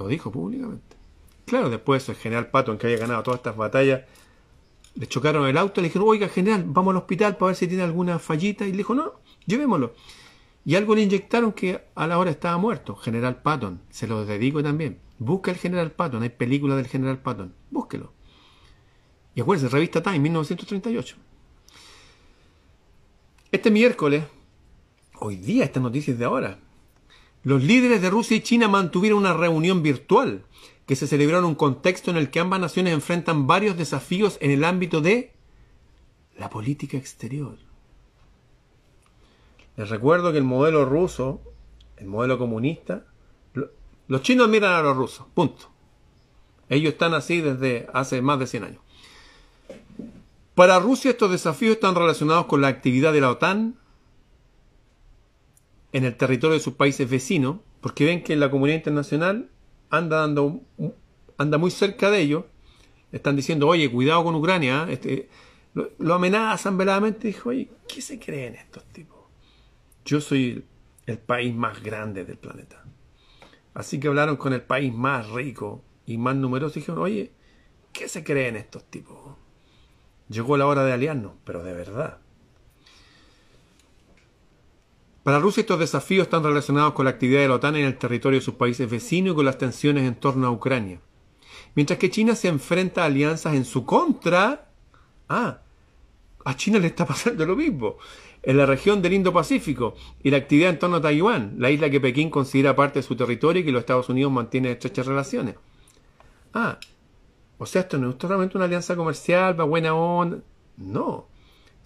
Lo 0.00 0.08
dijo 0.08 0.32
públicamente. 0.32 0.96
Claro, 1.44 1.70
después 1.70 2.08
el 2.08 2.16
general 2.16 2.50
Patton, 2.50 2.76
que 2.76 2.88
había 2.88 2.98
ganado 2.98 3.22
todas 3.22 3.38
estas 3.38 3.56
batallas, 3.56 4.02
le 4.96 5.06
chocaron 5.06 5.46
el 5.46 5.58
auto, 5.58 5.80
le 5.80 5.86
dijeron, 5.86 6.08
oiga, 6.08 6.28
general, 6.28 6.64
vamos 6.66 6.90
al 6.90 6.96
hospital 6.96 7.36
para 7.36 7.50
ver 7.50 7.54
si 7.54 7.68
tiene 7.68 7.84
alguna 7.84 8.18
fallita. 8.18 8.66
Y 8.66 8.72
le 8.72 8.78
dijo, 8.78 8.96
no, 8.96 9.12
llevémoslo. 9.46 9.94
Y 10.64 10.74
algo 10.74 10.96
le 10.96 11.02
inyectaron 11.02 11.52
que 11.52 11.84
a 11.94 12.08
la 12.08 12.18
hora 12.18 12.32
estaba 12.32 12.58
muerto. 12.58 12.96
General 12.96 13.40
Patton, 13.40 13.82
se 13.88 14.08
lo 14.08 14.26
dedico 14.26 14.60
también. 14.60 14.98
Busca 15.20 15.52
el 15.52 15.58
General 15.58 15.92
Patton, 15.92 16.24
hay 16.24 16.30
películas 16.30 16.78
del 16.78 16.88
General 16.88 17.18
Patton. 17.18 17.54
Búsquelo. 17.70 18.12
Y 19.36 19.40
acuérdense, 19.40 19.72
revista 19.72 20.02
Time, 20.02 20.18
1938. 20.18 21.16
Este 23.52 23.70
miércoles, 23.70 24.24
hoy 25.20 25.36
día, 25.36 25.64
estas 25.64 25.82
noticias 25.82 26.18
de 26.18 26.24
ahora, 26.24 26.58
los 27.42 27.62
líderes 27.62 28.02
de 28.02 28.10
Rusia 28.10 28.36
y 28.36 28.40
China 28.40 28.68
mantuvieron 28.68 29.18
una 29.18 29.32
reunión 29.32 29.82
virtual 29.82 30.44
que 30.86 30.96
se 30.96 31.06
celebró 31.06 31.38
en 31.38 31.44
un 31.44 31.54
contexto 31.54 32.10
en 32.10 32.16
el 32.16 32.30
que 32.30 32.40
ambas 32.40 32.60
naciones 32.60 32.94
enfrentan 32.94 33.46
varios 33.46 33.76
desafíos 33.76 34.38
en 34.40 34.50
el 34.50 34.64
ámbito 34.64 35.00
de 35.00 35.32
la 36.38 36.50
política 36.50 36.96
exterior. 36.96 37.56
Les 39.76 39.88
recuerdo 39.88 40.32
que 40.32 40.38
el 40.38 40.44
modelo 40.44 40.84
ruso, 40.84 41.40
el 41.96 42.06
modelo 42.06 42.38
comunista, 42.38 43.04
los 44.08 44.22
chinos 44.22 44.48
miran 44.48 44.72
a 44.72 44.82
los 44.82 44.96
rusos, 44.96 45.26
punto. 45.34 45.70
Ellos 46.68 46.92
están 46.92 47.14
así 47.14 47.40
desde 47.40 47.88
hace 47.92 48.22
más 48.22 48.38
de 48.38 48.46
100 48.46 48.64
años. 48.64 48.80
Para 50.54 50.78
Rusia 50.78 51.10
estos 51.10 51.30
desafíos 51.30 51.74
están 51.74 51.94
relacionados 51.94 52.46
con 52.46 52.60
la 52.60 52.68
actividad 52.68 53.12
de 53.12 53.20
la 53.20 53.30
OTAN 53.30 53.76
en 55.96 56.04
el 56.04 56.14
territorio 56.14 56.52
de 56.52 56.60
sus 56.60 56.74
países 56.74 57.08
vecinos, 57.08 57.60
porque 57.80 58.04
ven 58.04 58.22
que 58.22 58.36
la 58.36 58.50
comunidad 58.50 58.76
internacional 58.76 59.48
anda, 59.88 60.18
dando, 60.18 60.60
anda 61.38 61.56
muy 61.56 61.70
cerca 61.70 62.10
de 62.10 62.20
ellos, 62.20 62.44
están 63.12 63.34
diciendo, 63.34 63.66
oye, 63.66 63.90
cuidado 63.90 64.22
con 64.22 64.34
Ucrania, 64.34 64.84
¿eh? 64.90 64.92
este, 64.92 65.30
lo, 65.72 66.14
amenazan 66.14 66.76
veladamente, 66.76 67.28
dijo, 67.28 67.48
oye, 67.48 67.70
¿qué 67.88 68.02
se 68.02 68.18
creen 68.18 68.56
estos 68.56 68.84
tipos? 68.92 69.16
Yo 70.04 70.20
soy 70.20 70.66
el 71.06 71.16
país 71.16 71.54
más 71.54 71.82
grande 71.82 72.26
del 72.26 72.36
planeta. 72.36 72.84
Así 73.72 73.98
que 73.98 74.08
hablaron 74.08 74.36
con 74.36 74.52
el 74.52 74.60
país 74.60 74.92
más 74.92 75.30
rico 75.30 75.82
y 76.04 76.18
más 76.18 76.36
numeroso 76.36 76.78
y 76.78 76.82
dijeron, 76.82 77.00
oye, 77.00 77.32
¿qué 77.94 78.06
se 78.10 78.22
creen 78.22 78.56
estos 78.56 78.84
tipos? 78.84 79.34
Llegó 80.28 80.58
la 80.58 80.66
hora 80.66 80.84
de 80.84 80.92
aliarnos, 80.92 81.32
pero 81.46 81.62
de 81.62 81.72
verdad. 81.72 82.18
Para 85.26 85.40
Rusia 85.40 85.62
estos 85.62 85.80
desafíos 85.80 86.26
están 86.26 86.44
relacionados 86.44 86.92
con 86.92 87.04
la 87.04 87.10
actividad 87.10 87.40
de 87.40 87.48
la 87.48 87.56
OTAN 87.56 87.74
en 87.74 87.84
el 87.84 87.98
territorio 87.98 88.38
de 88.38 88.44
sus 88.44 88.54
países 88.54 88.88
vecinos 88.88 89.32
y 89.32 89.34
con 89.34 89.44
las 89.44 89.58
tensiones 89.58 90.04
en 90.04 90.14
torno 90.14 90.46
a 90.46 90.52
Ucrania. 90.52 91.00
Mientras 91.74 91.98
que 91.98 92.12
China 92.12 92.36
se 92.36 92.46
enfrenta 92.46 93.02
a 93.02 93.06
alianzas 93.06 93.56
en 93.56 93.64
su 93.64 93.84
contra, 93.84 94.70
ah, 95.28 95.58
a 96.44 96.56
China 96.56 96.78
le 96.78 96.86
está 96.86 97.04
pasando 97.08 97.44
lo 97.44 97.56
mismo. 97.56 97.96
En 98.40 98.56
la 98.56 98.66
región 98.66 99.02
del 99.02 99.14
Indo-Pacífico 99.14 99.96
y 100.22 100.30
la 100.30 100.36
actividad 100.36 100.70
en 100.70 100.78
torno 100.78 100.98
a 100.98 101.00
Taiwán, 101.00 101.56
la 101.58 101.72
isla 101.72 101.90
que 101.90 102.00
Pekín 102.00 102.30
considera 102.30 102.76
parte 102.76 103.00
de 103.00 103.02
su 103.02 103.16
territorio 103.16 103.62
y 103.62 103.64
que 103.64 103.72
los 103.72 103.80
Estados 103.80 104.08
Unidos 104.08 104.30
mantienen 104.30 104.70
estrechas 104.70 105.06
relaciones. 105.06 105.56
Ah, 106.54 106.78
o 107.58 107.66
sea, 107.66 107.82
esto 107.82 107.98
no 107.98 108.10
es 108.10 108.18
totalmente 108.18 108.56
una 108.56 108.66
alianza 108.66 108.94
comercial, 108.94 109.58
va 109.58 109.64
buena 109.64 109.92
onda. 109.92 110.38
No 110.76 111.26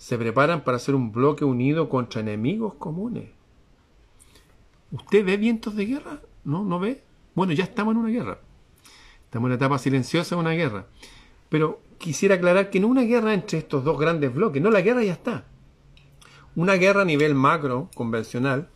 se 0.00 0.16
preparan 0.16 0.64
para 0.64 0.78
hacer 0.78 0.94
un 0.94 1.12
bloque 1.12 1.44
unido 1.44 1.90
contra 1.90 2.22
enemigos 2.22 2.72
comunes. 2.72 3.28
¿Usted 4.92 5.22
ve 5.22 5.36
vientos 5.36 5.76
de 5.76 5.84
guerra? 5.84 6.22
¿No? 6.42 6.64
¿No 6.64 6.78
ve? 6.78 7.04
Bueno, 7.34 7.52
ya 7.52 7.64
estamos 7.64 7.92
en 7.92 8.00
una 8.00 8.08
guerra. 8.08 8.40
Estamos 9.24 9.44
en 9.44 9.52
una 9.52 9.54
etapa 9.56 9.78
silenciosa 9.78 10.34
de 10.34 10.40
una 10.40 10.52
guerra. 10.52 10.86
Pero 11.50 11.82
quisiera 11.98 12.36
aclarar 12.36 12.70
que 12.70 12.80
no 12.80 12.86
una 12.86 13.02
guerra 13.02 13.34
entre 13.34 13.58
estos 13.58 13.84
dos 13.84 13.98
grandes 13.98 14.32
bloques. 14.32 14.62
No, 14.62 14.70
la 14.70 14.80
guerra 14.80 15.04
ya 15.04 15.12
está. 15.12 15.44
Una 16.56 16.76
guerra 16.76 17.02
a 17.02 17.04
nivel 17.04 17.34
macro, 17.34 17.90
convencional, 17.94 18.70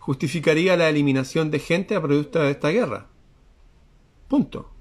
justificaría 0.00 0.76
la 0.76 0.88
eliminación 0.88 1.52
de 1.52 1.60
gente 1.60 1.94
a 1.94 2.02
producto 2.02 2.40
de 2.40 2.50
esta 2.50 2.70
guerra. 2.70 3.06
Punto. 4.26 4.72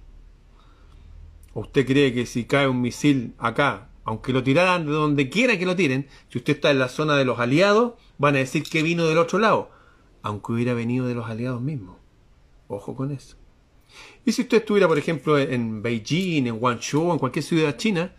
¿Usted 1.53 1.85
cree 1.85 2.15
que 2.15 2.25
si 2.25 2.45
cae 2.45 2.67
un 2.67 2.81
misil 2.81 3.35
acá 3.38 3.89
aunque 4.05 4.33
lo 4.33 4.43
tiraran 4.43 4.86
de 4.86 4.91
donde 4.91 5.29
quiera 5.29 5.57
que 5.57 5.65
lo 5.65 5.75
tiren, 5.75 6.07
si 6.29 6.38
usted 6.38 6.55
está 6.55 6.72
en 6.72 6.79
la 6.79 6.89
zona 6.89 7.15
de 7.15 7.25
los 7.25 7.39
aliados, 7.39 7.93
van 8.17 8.36
a 8.36 8.39
decir 8.39 8.63
que 8.63 8.83
vino 8.83 9.05
del 9.05 9.17
otro 9.17 9.39
lado, 9.39 9.72
aunque 10.22 10.51
hubiera 10.51 10.74
venido 10.74 11.07
de 11.07 11.15
los 11.15 11.29
aliados 11.29 11.62
mismos. 11.62 11.98
Ojo 12.67 12.95
con 12.95 13.12
eso. 13.12 13.38
Y 14.25 14.31
si 14.31 14.41
usted 14.41 14.57
estuviera, 14.57 14.88
por 14.88 14.98
ejemplo, 14.98 15.38
en 15.38 15.81
Beijing, 15.81 16.48
en 16.48 16.60
Guangzhou, 16.60 17.12
en 17.13 17.19
cualquier 17.19 17.43
ciudad 17.43 17.77
china, 17.77 18.13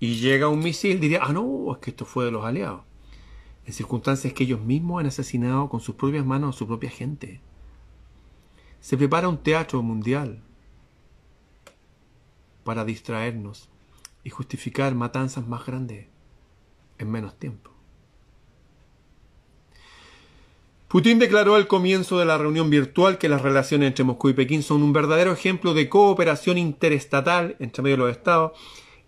y 0.00 0.14
llega 0.16 0.48
un 0.48 0.60
misil, 0.60 1.00
diría, 1.00 1.20
ah, 1.22 1.32
no, 1.32 1.72
es 1.72 1.78
que 1.78 1.90
esto 1.90 2.04
fue 2.04 2.24
de 2.24 2.30
los 2.30 2.44
aliados. 2.44 2.82
En 3.66 3.72
circunstancias 3.72 4.32
que 4.32 4.44
ellos 4.44 4.60
mismos 4.60 5.00
han 5.00 5.06
asesinado 5.06 5.68
con 5.68 5.80
sus 5.80 5.96
propias 5.96 6.24
manos 6.24 6.54
a 6.54 6.58
su 6.58 6.66
propia 6.66 6.88
gente. 6.88 7.40
Se 8.80 8.96
prepara 8.96 9.28
un 9.28 9.38
teatro 9.38 9.82
mundial 9.82 10.40
para 12.64 12.84
distraernos 12.84 13.68
y 14.28 14.30
justificar 14.30 14.94
matanzas 14.94 15.48
más 15.48 15.64
grandes 15.64 16.06
en 16.98 17.10
menos 17.10 17.38
tiempo. 17.38 17.70
Putin 20.86 21.18
declaró 21.18 21.54
al 21.54 21.66
comienzo 21.66 22.18
de 22.18 22.26
la 22.26 22.36
reunión 22.36 22.68
virtual 22.68 23.16
que 23.16 23.30
las 23.30 23.40
relaciones 23.40 23.88
entre 23.88 24.04
Moscú 24.04 24.28
y 24.28 24.34
Pekín 24.34 24.62
son 24.62 24.82
un 24.82 24.92
verdadero 24.92 25.32
ejemplo 25.32 25.72
de 25.72 25.88
cooperación 25.88 26.58
interestatal 26.58 27.56
entre 27.58 27.82
medio 27.82 27.96
de 27.96 28.02
los 28.02 28.10
estados 28.10 28.52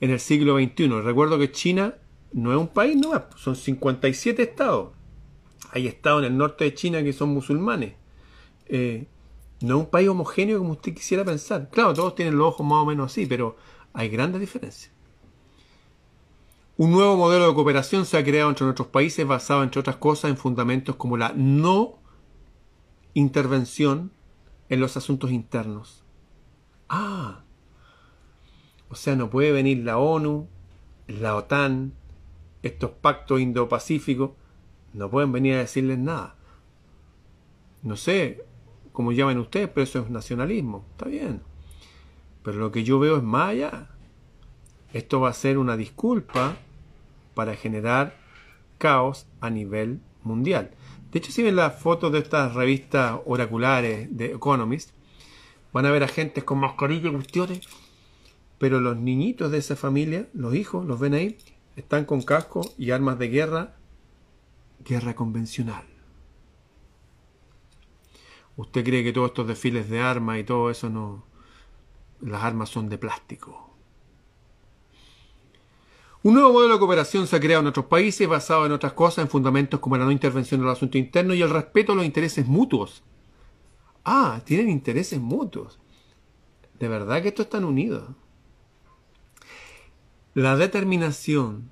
en 0.00 0.10
el 0.10 0.20
siglo 0.20 0.56
XXI. 0.58 0.88
Recuerdo 1.02 1.38
que 1.38 1.52
China 1.52 1.96
no 2.32 2.52
es 2.52 2.58
un 2.58 2.68
país, 2.68 2.96
no, 2.96 3.12
son 3.36 3.56
57 3.56 4.42
estados. 4.42 4.92
Hay 5.72 5.86
estados 5.86 6.24
en 6.24 6.32
el 6.32 6.38
norte 6.38 6.64
de 6.64 6.72
China 6.72 7.02
que 7.02 7.12
son 7.12 7.28
musulmanes. 7.28 7.92
Eh, 8.66 9.06
no 9.60 9.76
es 9.76 9.80
un 9.80 9.90
país 9.90 10.08
homogéneo 10.08 10.58
como 10.58 10.72
usted 10.72 10.94
quisiera 10.94 11.26
pensar. 11.26 11.68
Claro, 11.70 11.92
todos 11.92 12.14
tienen 12.14 12.38
los 12.38 12.48
ojos 12.48 12.66
más 12.66 12.78
o 12.78 12.86
menos 12.86 13.12
así, 13.12 13.26
pero 13.26 13.56
hay 13.92 14.08
grandes 14.08 14.40
diferencias. 14.40 14.92
Un 16.80 16.92
nuevo 16.92 17.14
modelo 17.14 17.46
de 17.46 17.54
cooperación 17.54 18.06
se 18.06 18.16
ha 18.16 18.24
creado 18.24 18.48
entre 18.48 18.64
nuestros 18.64 18.88
países 18.88 19.26
basado, 19.26 19.62
entre 19.62 19.80
otras 19.80 19.96
cosas, 19.96 20.30
en 20.30 20.38
fundamentos 20.38 20.96
como 20.96 21.18
la 21.18 21.34
no 21.36 21.98
intervención 23.12 24.12
en 24.70 24.80
los 24.80 24.96
asuntos 24.96 25.30
internos. 25.30 26.04
Ah, 26.88 27.42
o 28.88 28.94
sea, 28.94 29.14
no 29.14 29.28
puede 29.28 29.52
venir 29.52 29.84
la 29.84 29.98
ONU, 29.98 30.48
la 31.06 31.36
OTAN, 31.36 31.92
estos 32.62 32.92
pactos 32.92 33.42
indo-pacíficos, 33.42 34.30
no 34.94 35.10
pueden 35.10 35.32
venir 35.32 35.56
a 35.56 35.58
decirles 35.58 35.98
nada. 35.98 36.34
No 37.82 37.96
sé 37.96 38.42
cómo 38.92 39.12
llaman 39.12 39.36
ustedes, 39.36 39.68
pero 39.68 39.84
eso 39.84 39.98
es 39.98 40.08
nacionalismo, 40.08 40.86
está 40.92 41.10
bien. 41.10 41.42
Pero 42.42 42.56
lo 42.56 42.72
que 42.72 42.84
yo 42.84 42.98
veo 42.98 43.18
es 43.18 43.22
más 43.22 43.50
allá. 43.50 43.90
Esto 44.94 45.20
va 45.20 45.28
a 45.28 45.34
ser 45.34 45.58
una 45.58 45.76
disculpa 45.76 46.56
para 47.34 47.56
generar 47.56 48.16
caos 48.78 49.26
a 49.40 49.50
nivel 49.50 50.00
mundial. 50.22 50.70
De 51.10 51.18
hecho, 51.18 51.32
si 51.32 51.42
ven 51.42 51.56
las 51.56 51.80
fotos 51.80 52.12
de 52.12 52.20
estas 52.20 52.54
revistas 52.54 53.20
oraculares 53.26 54.08
de 54.16 54.26
Economist, 54.32 54.90
van 55.72 55.86
a 55.86 55.90
ver 55.90 56.04
a 56.04 56.08
gente 56.08 56.42
con 56.42 56.58
mascarilla 56.58 57.08
y 57.08 57.12
cuestiones, 57.12 57.60
pero 58.58 58.80
los 58.80 58.96
niñitos 58.96 59.50
de 59.50 59.58
esa 59.58 59.76
familia, 59.76 60.28
los 60.32 60.54
hijos, 60.54 60.86
los 60.86 61.00
ven 61.00 61.14
ahí, 61.14 61.38
están 61.76 62.04
con 62.04 62.22
casco 62.22 62.62
y 62.78 62.90
armas 62.90 63.18
de 63.18 63.28
guerra, 63.28 63.76
guerra 64.84 65.14
convencional. 65.14 65.84
¿Usted 68.56 68.84
cree 68.84 69.02
que 69.02 69.12
todos 69.12 69.30
estos 69.30 69.46
desfiles 69.46 69.88
de 69.88 70.00
armas 70.00 70.38
y 70.38 70.44
todo 70.44 70.70
eso 70.70 70.90
no... 70.90 71.24
Las 72.20 72.42
armas 72.44 72.68
son 72.68 72.90
de 72.90 72.98
plástico. 72.98 73.69
Un 76.22 76.34
nuevo 76.34 76.52
modelo 76.52 76.74
de 76.74 76.80
cooperación 76.80 77.26
se 77.26 77.36
ha 77.36 77.40
creado 77.40 77.62
en 77.62 77.68
otros 77.68 77.86
países 77.86 78.28
basado 78.28 78.66
en 78.66 78.72
otras 78.72 78.92
cosas, 78.92 79.24
en 79.24 79.30
fundamentos 79.30 79.80
como 79.80 79.96
la 79.96 80.04
no 80.04 80.10
intervención 80.10 80.60
en 80.60 80.66
el 80.66 80.72
asunto 80.72 80.98
interno 80.98 81.32
y 81.32 81.40
el 81.40 81.48
respeto 81.48 81.92
a 81.92 81.94
los 81.94 82.04
intereses 82.04 82.46
mutuos. 82.46 83.02
Ah, 84.04 84.42
tienen 84.44 84.68
intereses 84.68 85.18
mutuos. 85.18 85.78
De 86.78 86.88
verdad 86.88 87.22
que 87.22 87.28
estos 87.28 87.46
están 87.46 87.64
unidos. 87.64 88.04
La 90.34 90.56
determinación 90.56 91.70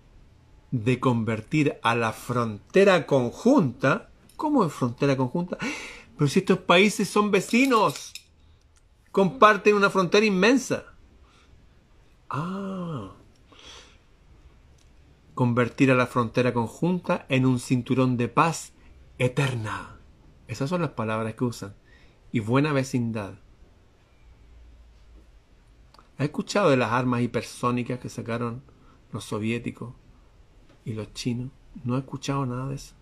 de 0.70 0.98
convertir 0.98 1.78
a 1.82 1.94
la 1.94 2.12
frontera 2.12 3.06
conjunta, 3.06 4.10
¿cómo 4.36 4.64
es 4.64 4.72
frontera 4.72 5.16
conjunta? 5.16 5.58
Pero 6.16 6.28
si 6.28 6.38
estos 6.38 6.58
países 6.58 7.08
son 7.08 7.30
vecinos, 7.30 8.14
comparten 9.12 9.74
una 9.74 9.90
frontera 9.90 10.24
inmensa. 10.24 10.84
Ah. 12.30 13.17
Convertir 15.38 15.92
a 15.92 15.94
la 15.94 16.08
frontera 16.08 16.52
conjunta 16.52 17.24
en 17.28 17.46
un 17.46 17.60
cinturón 17.60 18.16
de 18.16 18.26
paz 18.26 18.72
eterna. 19.18 20.00
Esas 20.48 20.68
son 20.68 20.80
las 20.80 20.90
palabras 20.90 21.36
que 21.36 21.44
usan. 21.44 21.76
Y 22.32 22.40
buena 22.40 22.72
vecindad. 22.72 23.34
¿Has 26.16 26.24
escuchado 26.24 26.70
de 26.70 26.76
las 26.76 26.90
armas 26.90 27.22
hipersónicas 27.22 28.00
que 28.00 28.08
sacaron 28.08 28.64
los 29.12 29.22
soviéticos 29.22 29.94
y 30.84 30.94
los 30.94 31.14
chinos? 31.14 31.52
No 31.84 31.94
he 31.94 32.00
escuchado 32.00 32.44
nada 32.44 32.66
de 32.70 32.74
eso. 32.74 32.96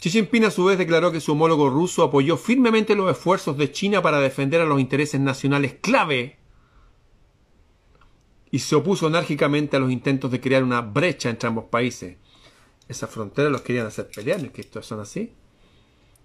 Xi 0.00 0.08
Jinping 0.08 0.46
a 0.46 0.50
su 0.50 0.64
vez 0.64 0.78
declaró 0.78 1.12
que 1.12 1.20
su 1.20 1.32
homólogo 1.32 1.68
ruso 1.68 2.04
apoyó 2.04 2.38
firmemente 2.38 2.94
los 2.94 3.10
esfuerzos 3.10 3.58
de 3.58 3.70
China 3.70 4.00
para 4.00 4.18
defender 4.18 4.62
a 4.62 4.64
los 4.64 4.80
intereses 4.80 5.20
nacionales 5.20 5.74
clave 5.74 6.39
y 8.50 8.58
se 8.58 8.76
opuso 8.76 9.06
enérgicamente 9.06 9.76
a 9.76 9.80
los 9.80 9.90
intentos 9.90 10.30
de 10.30 10.40
crear 10.40 10.62
una 10.64 10.80
brecha 10.80 11.30
entre 11.30 11.48
ambos 11.48 11.66
países. 11.66 12.16
Esas 12.88 13.10
fronteras 13.10 13.52
los 13.52 13.62
querían 13.62 13.86
hacer 13.86 14.08
pelear, 14.08 14.44
es 14.44 14.50
que 14.50 14.60
estos 14.60 14.86
son 14.86 15.00
así. 15.00 15.32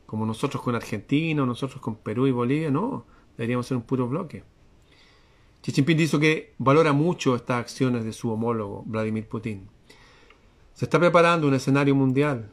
Como 0.06 0.26
nosotros 0.26 0.64
con 0.64 0.76
Argentina, 0.76 1.46
nosotros 1.46 1.82
con 1.82 1.96
Perú 1.96 2.28
y 2.28 2.32
Bolivia, 2.32 2.72
no, 2.72 3.06
deberíamos 3.38 3.68
ser 3.68 3.78
un 3.78 3.84
puro 3.84 4.08
bloque. 4.08 4.44
Xi 5.62 5.72
Jinping 5.72 5.98
dijo 5.98 6.20
que 6.20 6.54
valora 6.58 6.94
mucho 6.94 7.36
estas 7.36 7.60
acciones 7.60 8.04
de 8.04 8.14
su 8.14 8.32
homólogo, 8.32 8.84
Vladimir 8.86 9.28
Putin. 9.28 9.68
Se 10.74 10.86
está 10.86 11.00
preparando 11.00 11.48
un 11.48 11.54
escenario 11.54 11.96
mundial 11.96 12.52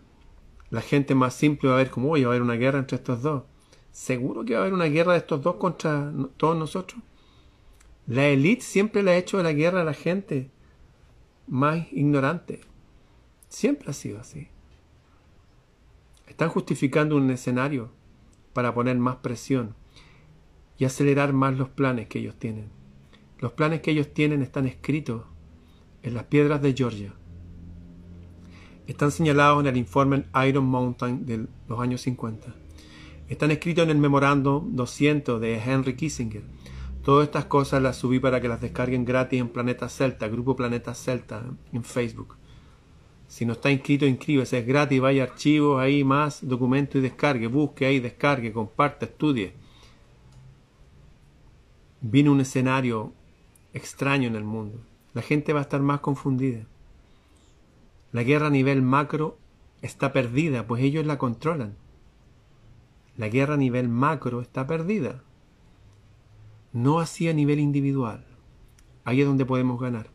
la 0.72 0.80
gente 0.80 1.14
más 1.14 1.34
simple 1.34 1.68
va 1.68 1.74
a 1.74 1.78
ver 1.84 1.90
oye, 1.96 2.24
va 2.24 2.30
a 2.30 2.32
haber 2.32 2.42
una 2.42 2.54
guerra 2.54 2.78
entre 2.78 2.96
estos 2.96 3.20
dos. 3.20 3.42
¿Seguro 3.90 4.42
que 4.42 4.54
va 4.54 4.60
a 4.60 4.62
haber 4.62 4.72
una 4.72 4.86
guerra 4.86 5.12
de 5.12 5.18
estos 5.18 5.42
dos 5.42 5.56
contra 5.56 6.10
todos 6.38 6.56
nosotros? 6.56 6.98
La 8.06 8.26
élite 8.26 8.62
siempre 8.62 9.02
le 9.02 9.12
ha 9.12 9.16
hecho 9.16 9.42
la 9.42 9.52
guerra 9.52 9.82
a 9.82 9.84
la 9.84 9.94
gente 9.94 10.50
más 11.46 11.86
ignorante. 11.92 12.60
Siempre 13.48 13.90
ha 13.90 13.92
sido 13.92 14.20
así. 14.20 14.48
Están 16.26 16.48
justificando 16.48 17.16
un 17.16 17.30
escenario 17.30 17.90
para 18.52 18.74
poner 18.74 18.96
más 18.98 19.16
presión 19.16 19.74
y 20.78 20.84
acelerar 20.84 21.32
más 21.32 21.56
los 21.56 21.68
planes 21.68 22.08
que 22.08 22.18
ellos 22.18 22.36
tienen. 22.36 22.70
Los 23.38 23.52
planes 23.52 23.80
que 23.80 23.90
ellos 23.90 24.12
tienen 24.12 24.42
están 24.42 24.66
escritos 24.66 25.24
en 26.02 26.14
las 26.14 26.24
piedras 26.24 26.62
de 26.62 26.74
Georgia 26.74 27.14
están 28.86 29.10
señalados 29.10 29.60
en 29.60 29.66
el 29.68 29.76
informe 29.76 30.24
Iron 30.46 30.64
Mountain 30.64 31.24
de 31.24 31.46
los 31.68 31.80
años 31.80 32.00
50. 32.02 32.54
Están 33.28 33.50
escritos 33.50 33.84
en 33.84 33.90
el 33.90 33.98
memorando 33.98 34.64
200 34.68 35.40
de 35.40 35.58
Henry 35.58 35.96
Kissinger. 35.96 36.42
Todas 37.02 37.26
estas 37.26 37.46
cosas 37.46 37.82
las 37.82 37.96
subí 37.96 38.20
para 38.20 38.40
que 38.40 38.46
las 38.46 38.60
descarguen 38.60 39.04
gratis 39.04 39.40
en 39.40 39.48
Planeta 39.48 39.88
Celta, 39.88 40.28
Grupo 40.28 40.54
Planeta 40.54 40.94
Celta, 40.94 41.42
en 41.72 41.82
Facebook. 41.82 42.36
Si 43.26 43.44
no 43.44 43.54
está 43.54 43.72
inscrito, 43.72 44.06
inscríbese, 44.06 44.58
es 44.58 44.66
gratis, 44.66 45.00
vaya 45.00 45.24
archivos, 45.24 45.80
ahí 45.80 46.04
más 46.04 46.46
documentos 46.46 46.96
y 46.96 47.00
descargue, 47.00 47.48
busque 47.48 47.86
ahí, 47.86 47.98
descargue, 47.98 48.52
comparte, 48.52 49.06
estudie. 49.06 49.54
Viene 52.02 52.30
un 52.30 52.40
escenario 52.40 53.12
extraño 53.72 54.28
en 54.28 54.36
el 54.36 54.44
mundo. 54.44 54.78
La 55.12 55.22
gente 55.22 55.52
va 55.52 55.58
a 55.58 55.62
estar 55.62 55.80
más 55.80 56.00
confundida. 56.00 56.66
La 58.12 58.22
guerra 58.22 58.46
a 58.46 58.50
nivel 58.50 58.80
macro 58.82 59.38
está 59.80 60.12
perdida, 60.12 60.66
pues 60.68 60.82
ellos 60.84 61.04
la 61.04 61.18
controlan. 61.18 61.74
La 63.16 63.28
guerra 63.28 63.54
a 63.54 63.58
nivel 63.58 63.88
macro 63.88 64.40
está 64.40 64.66
perdida. 64.68 65.22
No 66.72 67.00
así 67.00 67.28
a 67.28 67.34
nivel 67.34 67.60
individual. 67.60 68.24
Ahí 69.04 69.20
es 69.20 69.26
donde 69.26 69.44
podemos 69.44 69.80
ganar. 69.80 70.10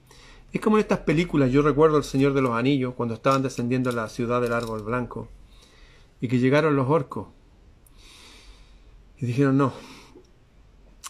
Es 0.52 0.62
como 0.62 0.78
en 0.78 0.82
estas 0.82 1.00
películas, 1.00 1.52
yo 1.52 1.62
recuerdo 1.62 1.98
El 1.98 2.04
Señor 2.04 2.34
de 2.34 2.42
los 2.42 2.52
Anillos, 2.52 2.96
cuando 2.96 3.14
estaban 3.14 3.44
descendiendo 3.44 3.90
a 3.90 3.94
la 3.94 4.10
ciudad 4.10 4.42
del 4.42 4.54
árbol 4.54 4.82
blanco, 4.82 5.28
y 6.20 6.28
que 6.28 6.40
llegaron 6.40 6.76
los 6.76 6.90
orcos. 6.90 7.28
Y 9.20 9.26
dijeron, 9.26 9.58
no, 9.58 9.74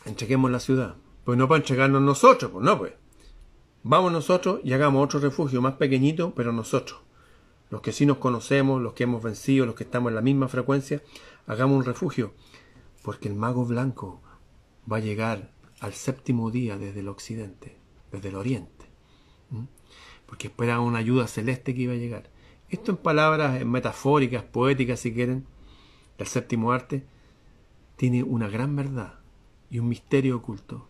entreguemos 0.06 0.52
la 0.52 0.60
ciudad. 0.60 0.96
Pues 1.24 1.38
no 1.38 1.48
para 1.48 1.60
entregarnos 1.60 2.02
nosotros, 2.02 2.52
pues 2.52 2.66
no, 2.66 2.78
pues. 2.78 2.94
Vamos 3.84 4.12
nosotros 4.12 4.60
y 4.64 4.74
hagamos 4.74 5.06
otro 5.06 5.20
refugio 5.20 5.62
más 5.62 5.76
pequeñito, 5.76 6.34
pero 6.36 6.52
nosotros, 6.52 7.00
los 7.70 7.82
que 7.82 7.94
sí 7.94 8.06
nos 8.06 8.18
conocemos, 8.18 8.82
los 8.82 8.94
que 8.94 9.04
hemos 9.04 9.24
vencido, 9.24 9.66
los 9.66 9.76
que 9.76 9.84
estamos 9.86 10.10
en 10.10 10.16
la 10.16 10.22
misma 10.22 10.50
frecuencia, 10.50 11.02
hagamos 11.46 11.78
un 11.78 11.86
refugio, 11.86 12.34
porque 13.02 13.30
el 13.30 13.36
mago 13.36 13.66
blanco 13.66 14.22
va 14.92 14.98
a 14.98 15.02
llegar 15.02 15.52
al 15.80 15.94
séptimo 15.94 16.52
día 16.52 16.78
desde 16.78 17.02
el 17.02 17.08
occidente, 17.08 17.76
desde 18.12 18.30
el 18.30 18.36
oriente, 18.36 18.86
porque 20.26 20.48
esperaba 20.48 20.82
una 20.82 21.00
ayuda 21.00 21.28
celeste 21.28 21.76
que 21.76 21.82
iba 21.84 21.94
a 21.94 21.98
llegar. 21.98 22.30
Esto 22.70 22.92
en 22.92 22.98
palabras 22.98 23.64
metafóricas, 23.66 24.44
poéticas, 24.44 25.00
si 25.00 25.14
quieren, 25.14 25.46
el 26.18 26.28
séptimo 26.28 26.72
arte, 26.72 27.06
tiene 27.96 28.24
una 28.24 28.50
gran 28.50 28.76
verdad 28.76 29.20
y 29.70 29.80
un 29.80 29.90
misterio 29.90 30.38
oculto. 30.38 30.88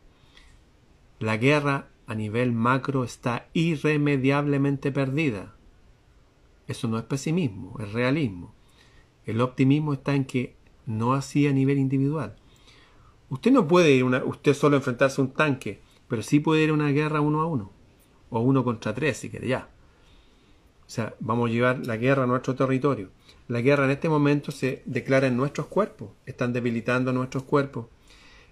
La 1.20 1.38
guerra 1.38 1.90
a 2.06 2.16
nivel 2.16 2.52
macro 2.52 3.04
está 3.04 3.48
irremediablemente 3.54 4.92
perdida. 4.92 5.56
Eso 6.68 6.88
no 6.88 6.98
es 6.98 7.04
pesimismo, 7.04 7.78
es 7.80 7.92
realismo. 7.92 8.54
El 9.26 9.42
optimismo 9.42 9.94
está 9.94 10.16
en 10.16 10.26
que 10.26 10.56
no 10.86 11.14
así 11.14 11.48
a 11.48 11.54
nivel 11.54 11.78
individual. 11.78 12.38
Usted 13.30 13.52
no 13.52 13.68
puede 13.68 13.92
ir 13.92 14.04
una, 14.04 14.24
usted 14.24 14.54
solo 14.54 14.78
enfrentarse 14.78 15.22
a 15.22 15.26
un 15.26 15.32
tanque, 15.32 15.82
pero 16.08 16.22
sí 16.22 16.40
puede 16.40 16.64
ir 16.64 16.70
a 16.70 16.74
una 16.74 16.90
guerra 16.90 17.22
uno 17.22 17.42
a 17.42 17.46
uno, 17.46 17.72
o 18.30 18.40
uno 18.40 18.64
contra 18.64 18.94
tres, 18.94 19.18
si 19.18 19.30
quiere, 19.30 19.48
ya. 19.48 19.70
O 20.86 20.90
sea, 20.90 21.16
vamos 21.20 21.50
a 21.50 21.54
llevar 21.54 21.86
la 21.86 21.98
guerra 21.98 22.24
a 22.24 22.28
nuestro 22.28 22.56
territorio. 22.56 23.10
La 23.50 23.62
guerra 23.62 23.86
en 23.86 23.92
este 23.92 24.08
momento 24.08 24.52
se 24.52 24.82
declara 24.86 25.28
en 25.28 25.36
nuestros 25.36 25.68
cuerpos, 25.68 26.12
están 26.26 26.54
debilitando 26.54 27.12
nuestros 27.12 27.44
cuerpos. 27.44 27.88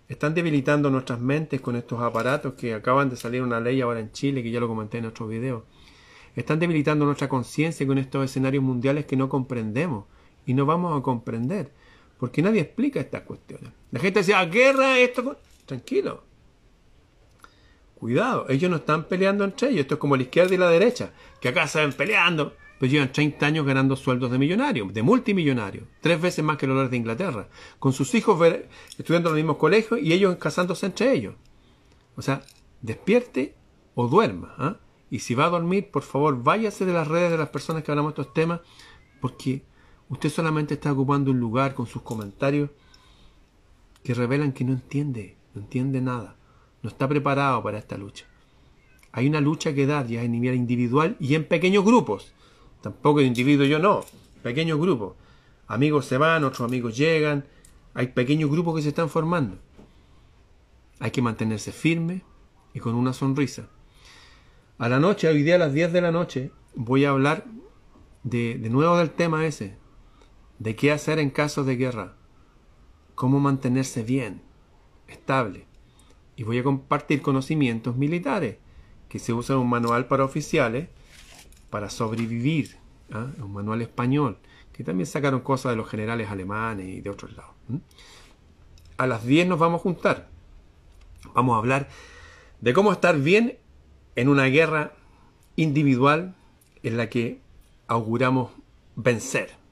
Están 0.08 0.36
debilitando 0.36 0.92
nuestras 0.92 1.20
mentes 1.20 1.62
con 1.62 1.76
estos 1.76 2.00
aparatos 2.00 2.54
que 2.54 2.76
acaban 2.76 3.10
de 3.10 3.16
salir 3.16 3.42
una 3.42 3.60
ley 3.60 3.82
ahora 3.82 4.00
en 4.00 4.12
Chile, 4.12 4.44
que 4.44 4.52
ya 4.52 4.60
lo 4.60 4.68
comenté 4.68 5.00
en 5.00 5.06
otro 5.06 5.28
video. 5.28 5.66
Están 6.36 6.60
debilitando 6.60 7.06
nuestra 7.06 7.28
conciencia 7.28 7.88
con 7.88 7.98
estos 7.98 8.26
escenarios 8.26 8.64
mundiales 8.64 9.06
que 9.06 9.16
no 9.16 9.30
comprendemos 9.30 10.06
y 10.46 10.54
no 10.54 10.68
vamos 10.68 10.96
a 10.96 11.02
comprender, 11.02 11.72
porque 12.18 12.42
nadie 12.42 12.62
explica 12.62 13.00
estas 13.00 13.22
cuestiones. 13.22 13.72
La 13.92 14.00
gente 14.00 14.20
dice, 14.20 14.34
ah, 14.34 14.46
guerra, 14.46 15.00
esto... 15.00 15.38
Tranquilo. 15.66 16.24
Cuidado, 17.96 18.46
ellos 18.50 18.70
no 18.70 18.78
están 18.78 19.06
peleando 19.06 19.44
entre 19.44 19.70
ellos. 19.70 19.82
Esto 19.82 19.96
es 19.96 20.00
como 20.00 20.16
la 20.16 20.24
izquierda 20.24 20.54
y 20.54 20.58
la 20.58 20.70
derecha, 20.70 21.12
que 21.42 21.50
acá 21.50 21.68
se 21.68 21.80
ven 21.80 21.94
peleando 21.94 22.54
pues 22.80 22.92
llevan 22.92 23.12
30 23.12 23.46
años 23.46 23.66
ganando 23.66 23.96
sueldos 23.96 24.32
de 24.32 24.38
millonarios, 24.38 24.94
de 24.94 25.02
multimillonarios, 25.02 25.86
tres 26.02 26.20
veces 26.20 26.44
más 26.44 26.58
que 26.58 26.68
los 26.68 26.90
de 26.90 26.98
Inglaterra, 26.98 27.48
con 27.80 27.94
sus 27.94 28.14
hijos 28.16 28.40
estudiando 28.98 29.30
en 29.30 29.34
los 29.34 29.44
mismos 29.44 29.58
colegios 29.58 30.00
y 30.02 30.14
ellos 30.14 30.36
casándose 30.38 30.86
entre 30.86 31.14
ellos. 31.14 31.36
O 32.16 32.22
sea, 32.22 32.42
despierte 32.82 33.56
o 33.94 34.08
duerma. 34.08 34.56
¿ah? 34.58 34.78
Y 35.10 35.20
si 35.20 35.36
va 35.36 35.46
a 35.46 35.50
dormir, 35.50 35.90
por 35.90 36.04
favor, 36.04 36.44
váyase 36.44 36.86
de 36.86 36.94
las 36.94 37.08
redes 37.08 37.32
de 37.32 37.38
las 37.38 37.50
personas 37.50 37.84
que 37.84 37.92
hablamos 37.92 38.14
de 38.14 38.22
estos 38.22 38.34
temas, 38.34 38.62
porque 39.22 39.64
usted 40.10 40.30
solamente 40.30 40.76
está 40.76 40.92
ocupando 40.92 41.32
un 41.32 41.40
lugar 41.40 41.74
con 41.74 41.88
sus 41.88 42.02
comentarios 42.02 42.70
que 44.04 44.14
revelan 44.14 44.54
que 44.54 44.64
no 44.64 44.74
entiende, 44.74 45.36
no 45.54 45.62
entiende 45.62 46.02
nada, 46.02 46.36
no 46.84 46.90
está 46.90 47.08
preparado 47.08 47.64
para 47.64 47.80
esta 47.80 47.98
lucha. 47.98 48.26
Hay 49.12 49.28
una 49.28 49.42
lucha 49.42 49.74
que 49.74 49.88
dar 49.88 50.08
ya 50.08 50.22
a 50.22 50.28
nivel 50.28 50.56
individual 50.56 51.16
y 51.20 51.36
en 51.36 51.46
pequeños 51.46 51.86
grupos. 51.86 52.34
Tampoco 52.82 53.20
de 53.20 53.26
individuo 53.26 53.66
yo 53.66 53.80
no, 53.80 54.04
pequeños 54.44 54.78
grupos. 54.80 55.16
Amigos 55.68 56.06
se 56.06 56.18
van, 56.18 56.44
otros 56.44 56.68
amigos 56.68 56.96
llegan. 56.98 57.46
Hay 57.94 58.08
pequeños 58.08 58.52
grupos 58.52 58.76
que 58.76 58.82
se 58.82 58.90
están 58.90 59.10
formando. 59.10 59.58
Hay 61.00 61.12
que 61.12 61.22
mantenerse 61.22 61.72
firme 61.72 62.24
y 62.74 62.80
con 62.80 62.94
una 62.94 63.14
sonrisa. 63.14 63.70
A 64.78 64.90
la 64.90 65.00
noche, 65.00 65.30
hoy 65.30 65.44
día 65.44 65.56
a 65.56 65.60
las 65.60 65.74
10 65.74 65.94
de 65.94 66.02
la 66.02 66.12
noche, 66.12 66.52
voy 66.76 67.06
a 67.06 67.12
hablar 67.12 67.46
de, 68.24 68.58
de 68.58 68.70
nuevo 68.70 68.98
del 68.98 69.12
tema 69.12 69.46
ese, 69.46 69.78
de 70.60 70.76
qué 70.76 70.92
hacer 70.92 71.20
en 71.20 71.30
casos 71.30 71.66
de 71.66 71.76
guerra, 71.76 72.16
cómo 73.16 73.40
mantenerse 73.40 74.04
bien, 74.04 74.42
estable. 75.08 75.66
Y 76.36 76.44
voy 76.44 76.60
a 76.60 76.64
compartir 76.64 77.22
conocimientos 77.22 77.96
militares 77.96 78.58
que 79.10 79.20
se 79.20 79.34
usa 79.34 79.56
en 79.56 79.62
un 79.62 79.70
manual 79.70 80.08
para 80.08 80.26
oficiales 80.26 80.90
para 81.70 81.90
sobrevivir, 81.90 82.78
¿ah? 83.12 83.28
un 83.40 83.54
manual 83.54 83.82
español, 83.82 84.38
que 84.72 84.84
también 84.84 85.08
sacaron 85.08 85.42
cosas 85.42 85.72
de 85.72 85.76
los 85.76 85.90
generales 85.90 86.30
alemanes 86.30 86.88
y 86.88 87.02
de 87.02 87.10
otros 87.10 87.36
lados. 87.36 87.54
A 88.98 89.08
las 89.08 89.26
10 89.26 89.48
nos 89.48 89.60
vamos 89.60 89.80
a 89.80 89.84
juntar. 89.84 90.30
Vamos 91.34 91.56
a 91.56 91.58
hablar 91.58 91.90
de 92.62 92.74
cómo 92.74 92.92
estar 92.92 93.20
bien 93.20 93.58
en 94.16 94.30
una 94.30 94.46
guerra 94.46 94.94
individual 95.56 96.36
en 96.84 96.98
la 96.98 97.10
que 97.10 97.42
auguramos 97.88 98.52
vencer. 98.96 99.65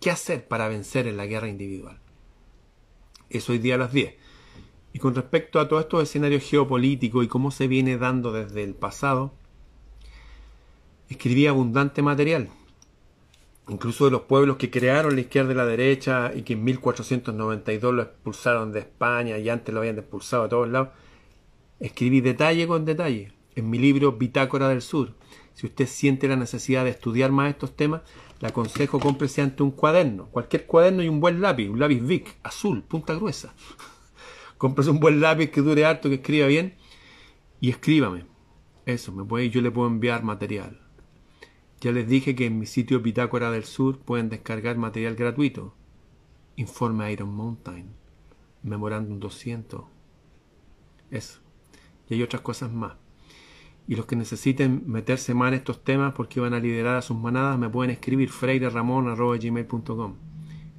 ¿Qué 0.00 0.10
hacer 0.10 0.46
para 0.46 0.68
vencer 0.68 1.08
en 1.08 1.16
la 1.16 1.26
guerra 1.26 1.48
individual? 1.48 1.98
Eso 3.30 3.52
hoy 3.52 3.58
día 3.58 3.74
a 3.74 3.78
las 3.78 3.92
10. 3.92 4.14
Y 4.92 4.98
con 5.00 5.14
respecto 5.14 5.58
a 5.58 5.68
todos 5.68 5.82
estos 5.82 6.04
escenarios 6.04 6.44
geopolíticos 6.44 7.24
y 7.24 7.28
cómo 7.28 7.50
se 7.50 7.66
viene 7.66 7.98
dando 7.98 8.32
desde 8.32 8.62
el 8.62 8.74
pasado, 8.74 9.32
escribí 11.08 11.46
abundante 11.46 12.02
material, 12.02 12.48
incluso 13.68 14.04
de 14.04 14.12
los 14.12 14.22
pueblos 14.22 14.56
que 14.56 14.70
crearon 14.70 15.16
la 15.16 15.22
izquierda 15.22 15.52
y 15.52 15.56
la 15.56 15.66
derecha 15.66 16.32
y 16.34 16.42
que 16.42 16.52
en 16.52 16.64
1492 16.64 17.94
lo 17.94 18.02
expulsaron 18.02 18.72
de 18.72 18.80
España 18.80 19.36
y 19.38 19.48
antes 19.48 19.74
lo 19.74 19.80
habían 19.80 19.98
expulsado 19.98 20.44
a 20.44 20.48
todos 20.48 20.68
lados. 20.68 20.90
Escribí 21.80 22.20
detalle 22.20 22.66
con 22.68 22.84
detalle 22.84 23.32
en 23.56 23.68
mi 23.68 23.78
libro 23.78 24.12
Bitácora 24.12 24.68
del 24.68 24.80
Sur. 24.82 25.14
Si 25.58 25.66
usted 25.66 25.88
siente 25.88 26.28
la 26.28 26.36
necesidad 26.36 26.84
de 26.84 26.90
estudiar 26.90 27.32
más 27.32 27.50
estos 27.50 27.74
temas, 27.74 28.02
le 28.38 28.46
aconsejo 28.46 29.00
cómprese 29.00 29.42
ante 29.42 29.64
un 29.64 29.72
cuaderno, 29.72 30.26
cualquier 30.26 30.66
cuaderno 30.66 31.02
y 31.02 31.08
un 31.08 31.18
buen 31.18 31.40
lápiz, 31.40 31.68
un 31.68 31.80
lápiz 31.80 32.00
Vic, 32.00 32.36
azul, 32.44 32.84
punta 32.84 33.12
gruesa. 33.16 33.52
cómprese 34.56 34.90
un 34.90 35.00
buen 35.00 35.20
lápiz 35.20 35.50
que 35.50 35.60
dure 35.60 35.84
harto, 35.84 36.10
que 36.10 36.14
escriba 36.14 36.46
bien 36.46 36.76
y 37.60 37.70
escríbame. 37.70 38.24
Eso, 38.86 39.10
me 39.10 39.24
puede, 39.24 39.50
yo 39.50 39.60
le 39.60 39.72
puedo 39.72 39.88
enviar 39.88 40.22
material. 40.22 40.80
Ya 41.80 41.90
les 41.90 42.06
dije 42.06 42.36
que 42.36 42.46
en 42.46 42.60
mi 42.60 42.66
sitio 42.66 43.00
Bitácora 43.00 43.50
del 43.50 43.64
Sur 43.64 43.98
pueden 43.98 44.28
descargar 44.28 44.76
material 44.76 45.16
gratuito. 45.16 45.74
Informe 46.54 47.10
Iron 47.10 47.34
Mountain. 47.34 47.96
Memorándum 48.62 49.18
200. 49.18 49.82
Eso. 51.10 51.40
Y 52.08 52.14
hay 52.14 52.22
otras 52.22 52.42
cosas 52.42 52.70
más. 52.70 52.92
Y 53.88 53.96
los 53.96 54.06
que 54.06 54.14
necesiten 54.14 54.84
meterse 54.86 55.34
más 55.34 55.48
en 55.48 55.54
estos 55.54 55.82
temas 55.82 56.12
porque 56.14 56.38
van 56.38 56.54
a 56.54 56.60
liderar 56.60 56.96
a 56.96 57.02
sus 57.02 57.16
manadas 57.16 57.58
me 57.58 57.68
pueden 57.68 57.90
escribir 57.90 58.28
freireramon.gmail.com 58.28 60.14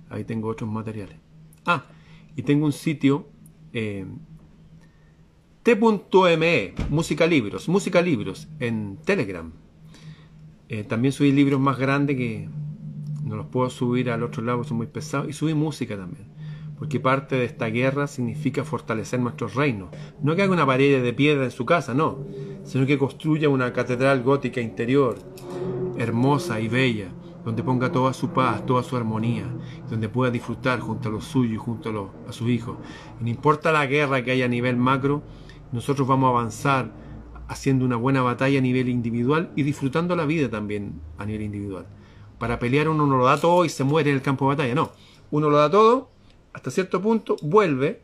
Ahí 0.09 0.23
tengo 0.23 0.47
otros 0.47 0.69
materiales. 0.69 1.17
Ah, 1.65 1.85
y 2.35 2.43
tengo 2.43 2.65
un 2.65 2.71
sitio 2.71 3.27
eh, 3.73 4.05
t.me, 5.63 6.73
música 6.89 7.27
libros, 7.27 7.67
música 7.67 8.01
libros 8.01 8.47
en 8.59 8.97
Telegram. 9.03 9.51
Eh, 10.69 10.83
también 10.83 11.11
subí 11.11 11.31
libros 11.31 11.59
más 11.59 11.77
grandes 11.77 12.15
que 12.15 12.47
no 13.23 13.35
los 13.35 13.47
puedo 13.47 13.69
subir 13.69 14.09
al 14.09 14.23
otro 14.23 14.43
lado, 14.43 14.63
son 14.63 14.77
muy 14.77 14.87
pesados. 14.87 15.29
Y 15.29 15.33
subí 15.33 15.53
música 15.53 15.97
también. 15.97 16.27
Porque 16.79 16.99
parte 16.99 17.35
de 17.35 17.45
esta 17.45 17.67
guerra 17.67 18.07
significa 18.07 18.63
fortalecer 18.63 19.19
nuestros 19.19 19.53
reinos. 19.53 19.89
No 20.23 20.35
que 20.35 20.43
haga 20.43 20.53
una 20.53 20.65
pared 20.65 21.03
de 21.03 21.13
piedra 21.13 21.43
en 21.43 21.51
su 21.51 21.65
casa, 21.65 21.93
no. 21.93 22.25
Sino 22.63 22.85
que 22.85 22.97
construya 22.97 23.49
una 23.49 23.73
catedral 23.73 24.23
gótica 24.23 24.61
interior, 24.61 25.17
hermosa 25.97 26.61
y 26.61 26.69
bella, 26.69 27.09
donde 27.43 27.63
ponga 27.63 27.91
toda 27.91 28.13
su 28.13 28.29
paz, 28.29 28.65
toda 28.65 28.81
su 28.83 28.95
armonía, 28.95 29.45
donde 29.89 30.07
pueda 30.07 30.31
disfrutar 30.31 30.79
junto 30.79 31.09
a 31.09 31.11
los 31.11 31.25
suyos 31.25 31.53
y 31.53 31.57
junto 31.57 31.89
a, 31.89 31.91
los, 31.91 32.09
a 32.27 32.31
sus 32.31 32.49
hijos. 32.49 32.77
No 33.19 33.27
importa 33.27 33.71
la 33.71 33.85
guerra 33.85 34.23
que 34.23 34.31
haya 34.31 34.45
a 34.45 34.49
nivel 34.49 34.77
macro, 34.77 35.21
nosotros 35.71 36.07
vamos 36.07 36.27
a 36.27 36.29
avanzar 36.29 36.91
haciendo 37.47 37.83
una 37.83 37.95
buena 37.95 38.21
batalla 38.21 38.59
a 38.59 38.61
nivel 38.61 38.89
individual 38.89 39.51
y 39.55 39.63
disfrutando 39.63 40.15
la 40.15 40.25
vida 40.25 40.49
también 40.49 41.01
a 41.17 41.25
nivel 41.25 41.41
individual. 41.41 41.87
Para 42.37 42.59
pelear 42.59 42.87
uno 42.87 43.05
no 43.05 43.17
lo 43.17 43.25
da 43.25 43.37
todo 43.39 43.65
y 43.65 43.69
se 43.69 43.83
muere 43.83 44.11
en 44.11 44.15
el 44.15 44.21
campo 44.21 44.45
de 44.45 44.55
batalla, 44.55 44.75
no. 44.75 44.91
Uno 45.31 45.49
lo 45.49 45.57
da 45.57 45.69
todo, 45.69 46.09
hasta 46.53 46.71
cierto 46.71 47.01
punto, 47.01 47.35
vuelve, 47.41 48.01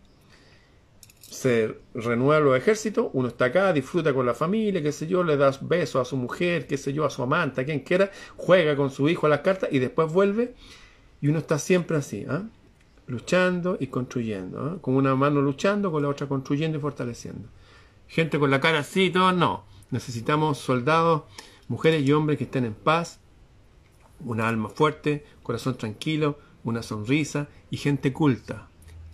se 1.20 1.78
renueva 1.94 2.40
los 2.40 2.58
ejércitos, 2.58 3.08
uno 3.14 3.28
está 3.28 3.46
acá, 3.46 3.74
disfruta 3.74 4.14
con 4.14 4.26
la 4.26 4.34
familia, 4.34 4.82
qué 4.82 4.92
sé 4.92 5.08
yo, 5.08 5.24
le 5.24 5.38
da 5.38 5.52
besos 5.62 6.02
a 6.02 6.06
su 6.06 6.18
mujer, 6.18 6.68
qué 6.68 6.78
sé 6.78 6.94
yo, 6.94 7.06
a 7.06 7.10
su 7.10 7.24
amante, 7.24 7.62
a 7.62 7.66
quien 7.66 7.82
quiera, 7.82 8.12
juega 8.38 8.76
con 8.76 8.92
su 8.92 9.10
hijo 9.10 9.26
a 9.26 9.30
las 9.30 9.42
cartas 9.42 9.70
y 9.72 9.80
después 9.80 10.12
vuelve 10.12 10.54
y 11.22 11.28
uno 11.28 11.40
está 11.40 11.60
siempre 11.60 11.98
así, 11.98 12.26
¿ah? 12.30 12.44
luchando 13.08 13.78
y 13.80 13.88
construyendo, 13.88 14.60
¿ah? 14.60 14.78
con 14.82 14.96
una 14.96 15.16
mano 15.16 15.42
luchando, 15.42 15.92
con 15.92 16.04
la 16.04 16.10
otra 16.10 16.28
construyendo 16.28 16.78
y 16.78 16.82
fortaleciendo 16.82 17.50
gente 18.08 18.40
con 18.40 18.52
la 18.52 18.62
cara 18.62 18.80
así, 18.80 19.10
todo, 19.10 19.32
no. 19.32 19.64
Necesitamos 19.92 20.58
soldados, 20.58 21.24
mujeres 21.68 22.04
y 22.04 22.12
hombres 22.12 22.38
que 22.38 22.46
estén 22.46 22.66
en 22.66 22.74
paz, 22.74 23.20
una 24.20 24.48
alma 24.48 24.70
fuerte, 24.70 25.26
corazón 25.44 25.78
tranquilo, 25.78 26.40
una 26.66 26.84
sonrisa 26.84 27.48
y 27.70 27.78
gente 27.78 28.12
culta. 28.12 28.68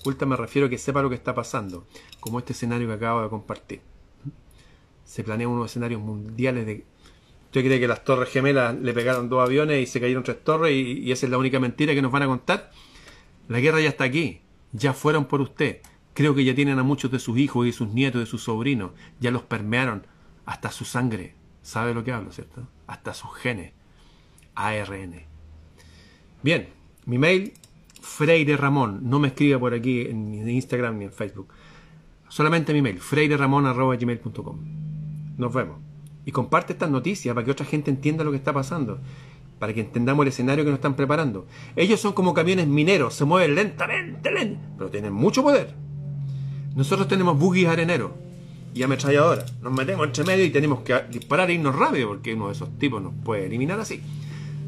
Culta 0.04 0.26
me 0.26 0.36
refiero 0.36 0.66
a 0.66 0.70
que 0.70 0.80
sepa 0.80 1.04
lo 1.04 1.10
que 1.10 1.16
está 1.16 1.36
pasando, 1.36 1.86
como 2.20 2.40
este 2.40 2.54
escenario 2.54 2.88
que 2.88 2.94
acabo 2.94 3.22
de 3.22 3.30
compartir. 3.30 3.82
Se 5.06 5.24
planean 5.24 5.52
unos 5.52 5.70
escenarios 5.70 6.02
mundiales 6.02 6.66
de... 6.66 6.86
¿Usted 7.46 7.66
cree 7.66 7.80
que 7.82 7.88
las 7.88 8.04
torres 8.04 8.30
gemelas 8.30 8.76
le 8.80 8.94
pegaron 8.94 9.28
dos 9.28 9.46
aviones 9.46 9.84
y 9.84 9.86
se 9.86 10.00
cayeron 10.00 10.24
tres 10.24 10.42
torres 10.44 10.72
y, 10.72 11.12
esa 11.12 11.26
es 11.26 11.30
la 11.30 11.38
única 11.38 11.60
mentira 11.60 11.94
que 11.94 12.02
nos 12.02 12.12
van 12.12 12.24
a 12.24 12.28
contar? 12.28 12.72
La 13.50 13.60
guerra 13.60 13.82
ya 13.82 13.90
está 13.90 14.06
aquí, 14.06 14.40
ya 14.72 14.94
fueron 14.94 15.26
por 15.26 15.42
usted. 15.42 15.82
Creo 16.14 16.34
que 16.34 16.46
ya 16.46 16.56
tienen 16.56 16.80
a 16.80 16.84
muchos 16.84 17.12
de 17.12 17.20
sus 17.20 17.38
hijos 17.38 17.68
y 17.68 17.74
sus 17.74 17.90
nietos 17.90 18.20
y 18.22 18.24
de 18.24 18.26
sus 18.26 18.44
sobrinos. 18.44 18.92
Ya 19.20 19.32
los 19.32 19.44
permearon 19.44 20.08
hasta 20.46 20.72
su 20.72 20.86
sangre. 20.86 21.36
¿Sabe 21.62 21.94
lo 21.94 22.06
que 22.06 22.14
hablo, 22.14 22.32
cierto? 22.32 22.68
Hasta 22.88 23.14
sus 23.14 23.34
genes. 23.36 23.74
ARN. 24.56 25.26
Bien, 26.42 26.70
mi 27.06 27.18
mail, 27.18 27.54
Freire 28.02 28.58
Ramón. 28.58 29.00
No 29.04 29.20
me 29.20 29.30
escriba 29.30 29.60
por 29.60 29.74
aquí 29.74 30.02
en 30.02 30.48
Instagram 30.50 30.98
ni 30.98 31.06
en 31.06 31.12
Facebook. 31.12 31.48
Solamente 32.32 32.74
mi 32.74 32.82
mail, 32.82 33.00
freireramon.gmail.com. 33.00 34.58
Nos 35.38 35.54
vemos. 35.54 35.78
Y 36.26 36.32
comparte 36.32 36.74
estas 36.74 36.90
noticias 36.90 37.36
para 37.36 37.44
que 37.44 37.52
otra 37.52 37.66
gente 37.66 37.92
entienda 37.92 38.24
lo 38.24 38.32
que 38.32 38.38
está 38.38 38.54
pasando. 38.54 39.00
Para 39.60 39.74
que 39.74 39.82
entendamos 39.82 40.24
el 40.24 40.30
escenario 40.30 40.64
que 40.64 40.70
nos 40.70 40.78
están 40.78 40.96
preparando. 40.96 41.46
Ellos 41.76 42.00
son 42.00 42.14
como 42.14 42.34
camiones 42.34 42.68
mineros, 42.68 43.16
se 43.16 43.26
mueven 43.26 43.56
lentamente, 43.56 44.32
lentamente, 44.32 44.62
pero 44.78 44.90
tienen 44.90 45.12
mucho 45.12 45.44
poder. 45.44 45.76
Nosotros 46.74 47.10
tenemos 47.10 47.38
buggies 47.38 47.68
areneros 47.68 48.12
y 48.74 48.84
ametralladoras. 48.84 49.54
Nos 49.62 49.74
metemos 49.74 50.08
entre 50.08 50.24
medio 50.24 50.46
y 50.46 50.52
tenemos 50.52 50.80
que 50.84 50.98
disparar 51.12 51.50
e 51.50 51.56
irnos 51.56 51.76
rápido 51.76 52.08
porque 52.08 52.34
uno 52.34 52.48
de 52.48 52.54
esos 52.54 52.78
tipos 52.80 53.02
nos 53.02 53.14
puede 53.26 53.48
eliminar 53.48 53.78
así. 53.80 54.02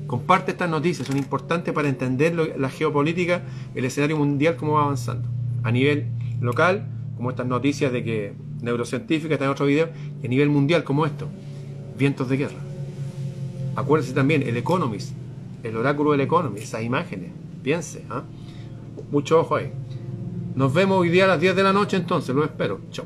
Comparte 0.08 0.52
estas 0.52 0.70
noticias, 0.70 1.08
son 1.08 1.18
importantes 1.18 1.74
para 1.74 1.90
entender 1.90 2.36
la 2.58 2.70
geopolítica, 2.70 3.44
el 3.74 3.86
escenario 3.86 4.18
mundial, 4.18 4.56
cómo 4.58 4.74
va 4.74 4.84
avanzando. 4.84 5.28
A 5.64 5.72
nivel 5.72 6.08
local, 6.42 6.88
como 7.16 7.30
estas 7.30 7.48
noticias 7.48 7.92
de 7.92 8.04
que 8.04 8.34
neurocientíficas, 8.62 9.34
está 9.34 9.46
en 9.46 9.52
otro 9.52 9.66
video, 9.66 9.90
y 10.22 10.26
a 10.26 10.30
nivel 10.30 10.50
mundial, 10.50 10.84
como 10.84 11.06
esto, 11.06 11.28
vientos 11.98 12.30
de 12.30 12.38
guerra. 12.38 12.60
Acuérdese 13.76 14.14
también, 14.14 14.44
el 14.44 14.58
Economist, 14.58 15.12
el 15.64 15.76
oráculo 15.78 16.12
del 16.12 16.22
Economist, 16.22 16.64
esas 16.64 16.84
imágenes, 16.84 17.32
piense, 17.62 18.04
¿ah? 18.10 18.24
mucho 19.12 19.40
ojo 19.40 19.56
ahí. 19.56 19.72
Nos 20.56 20.74
vemos 20.74 21.00
hoy 21.00 21.10
día 21.10 21.26
a 21.26 21.28
las 21.28 21.40
10 21.40 21.56
de 21.56 21.64
la 21.64 21.74
noche 21.74 21.98
entonces, 21.98 22.36
lo 22.36 22.44
espero. 22.44 22.82
Chao. 22.92 23.06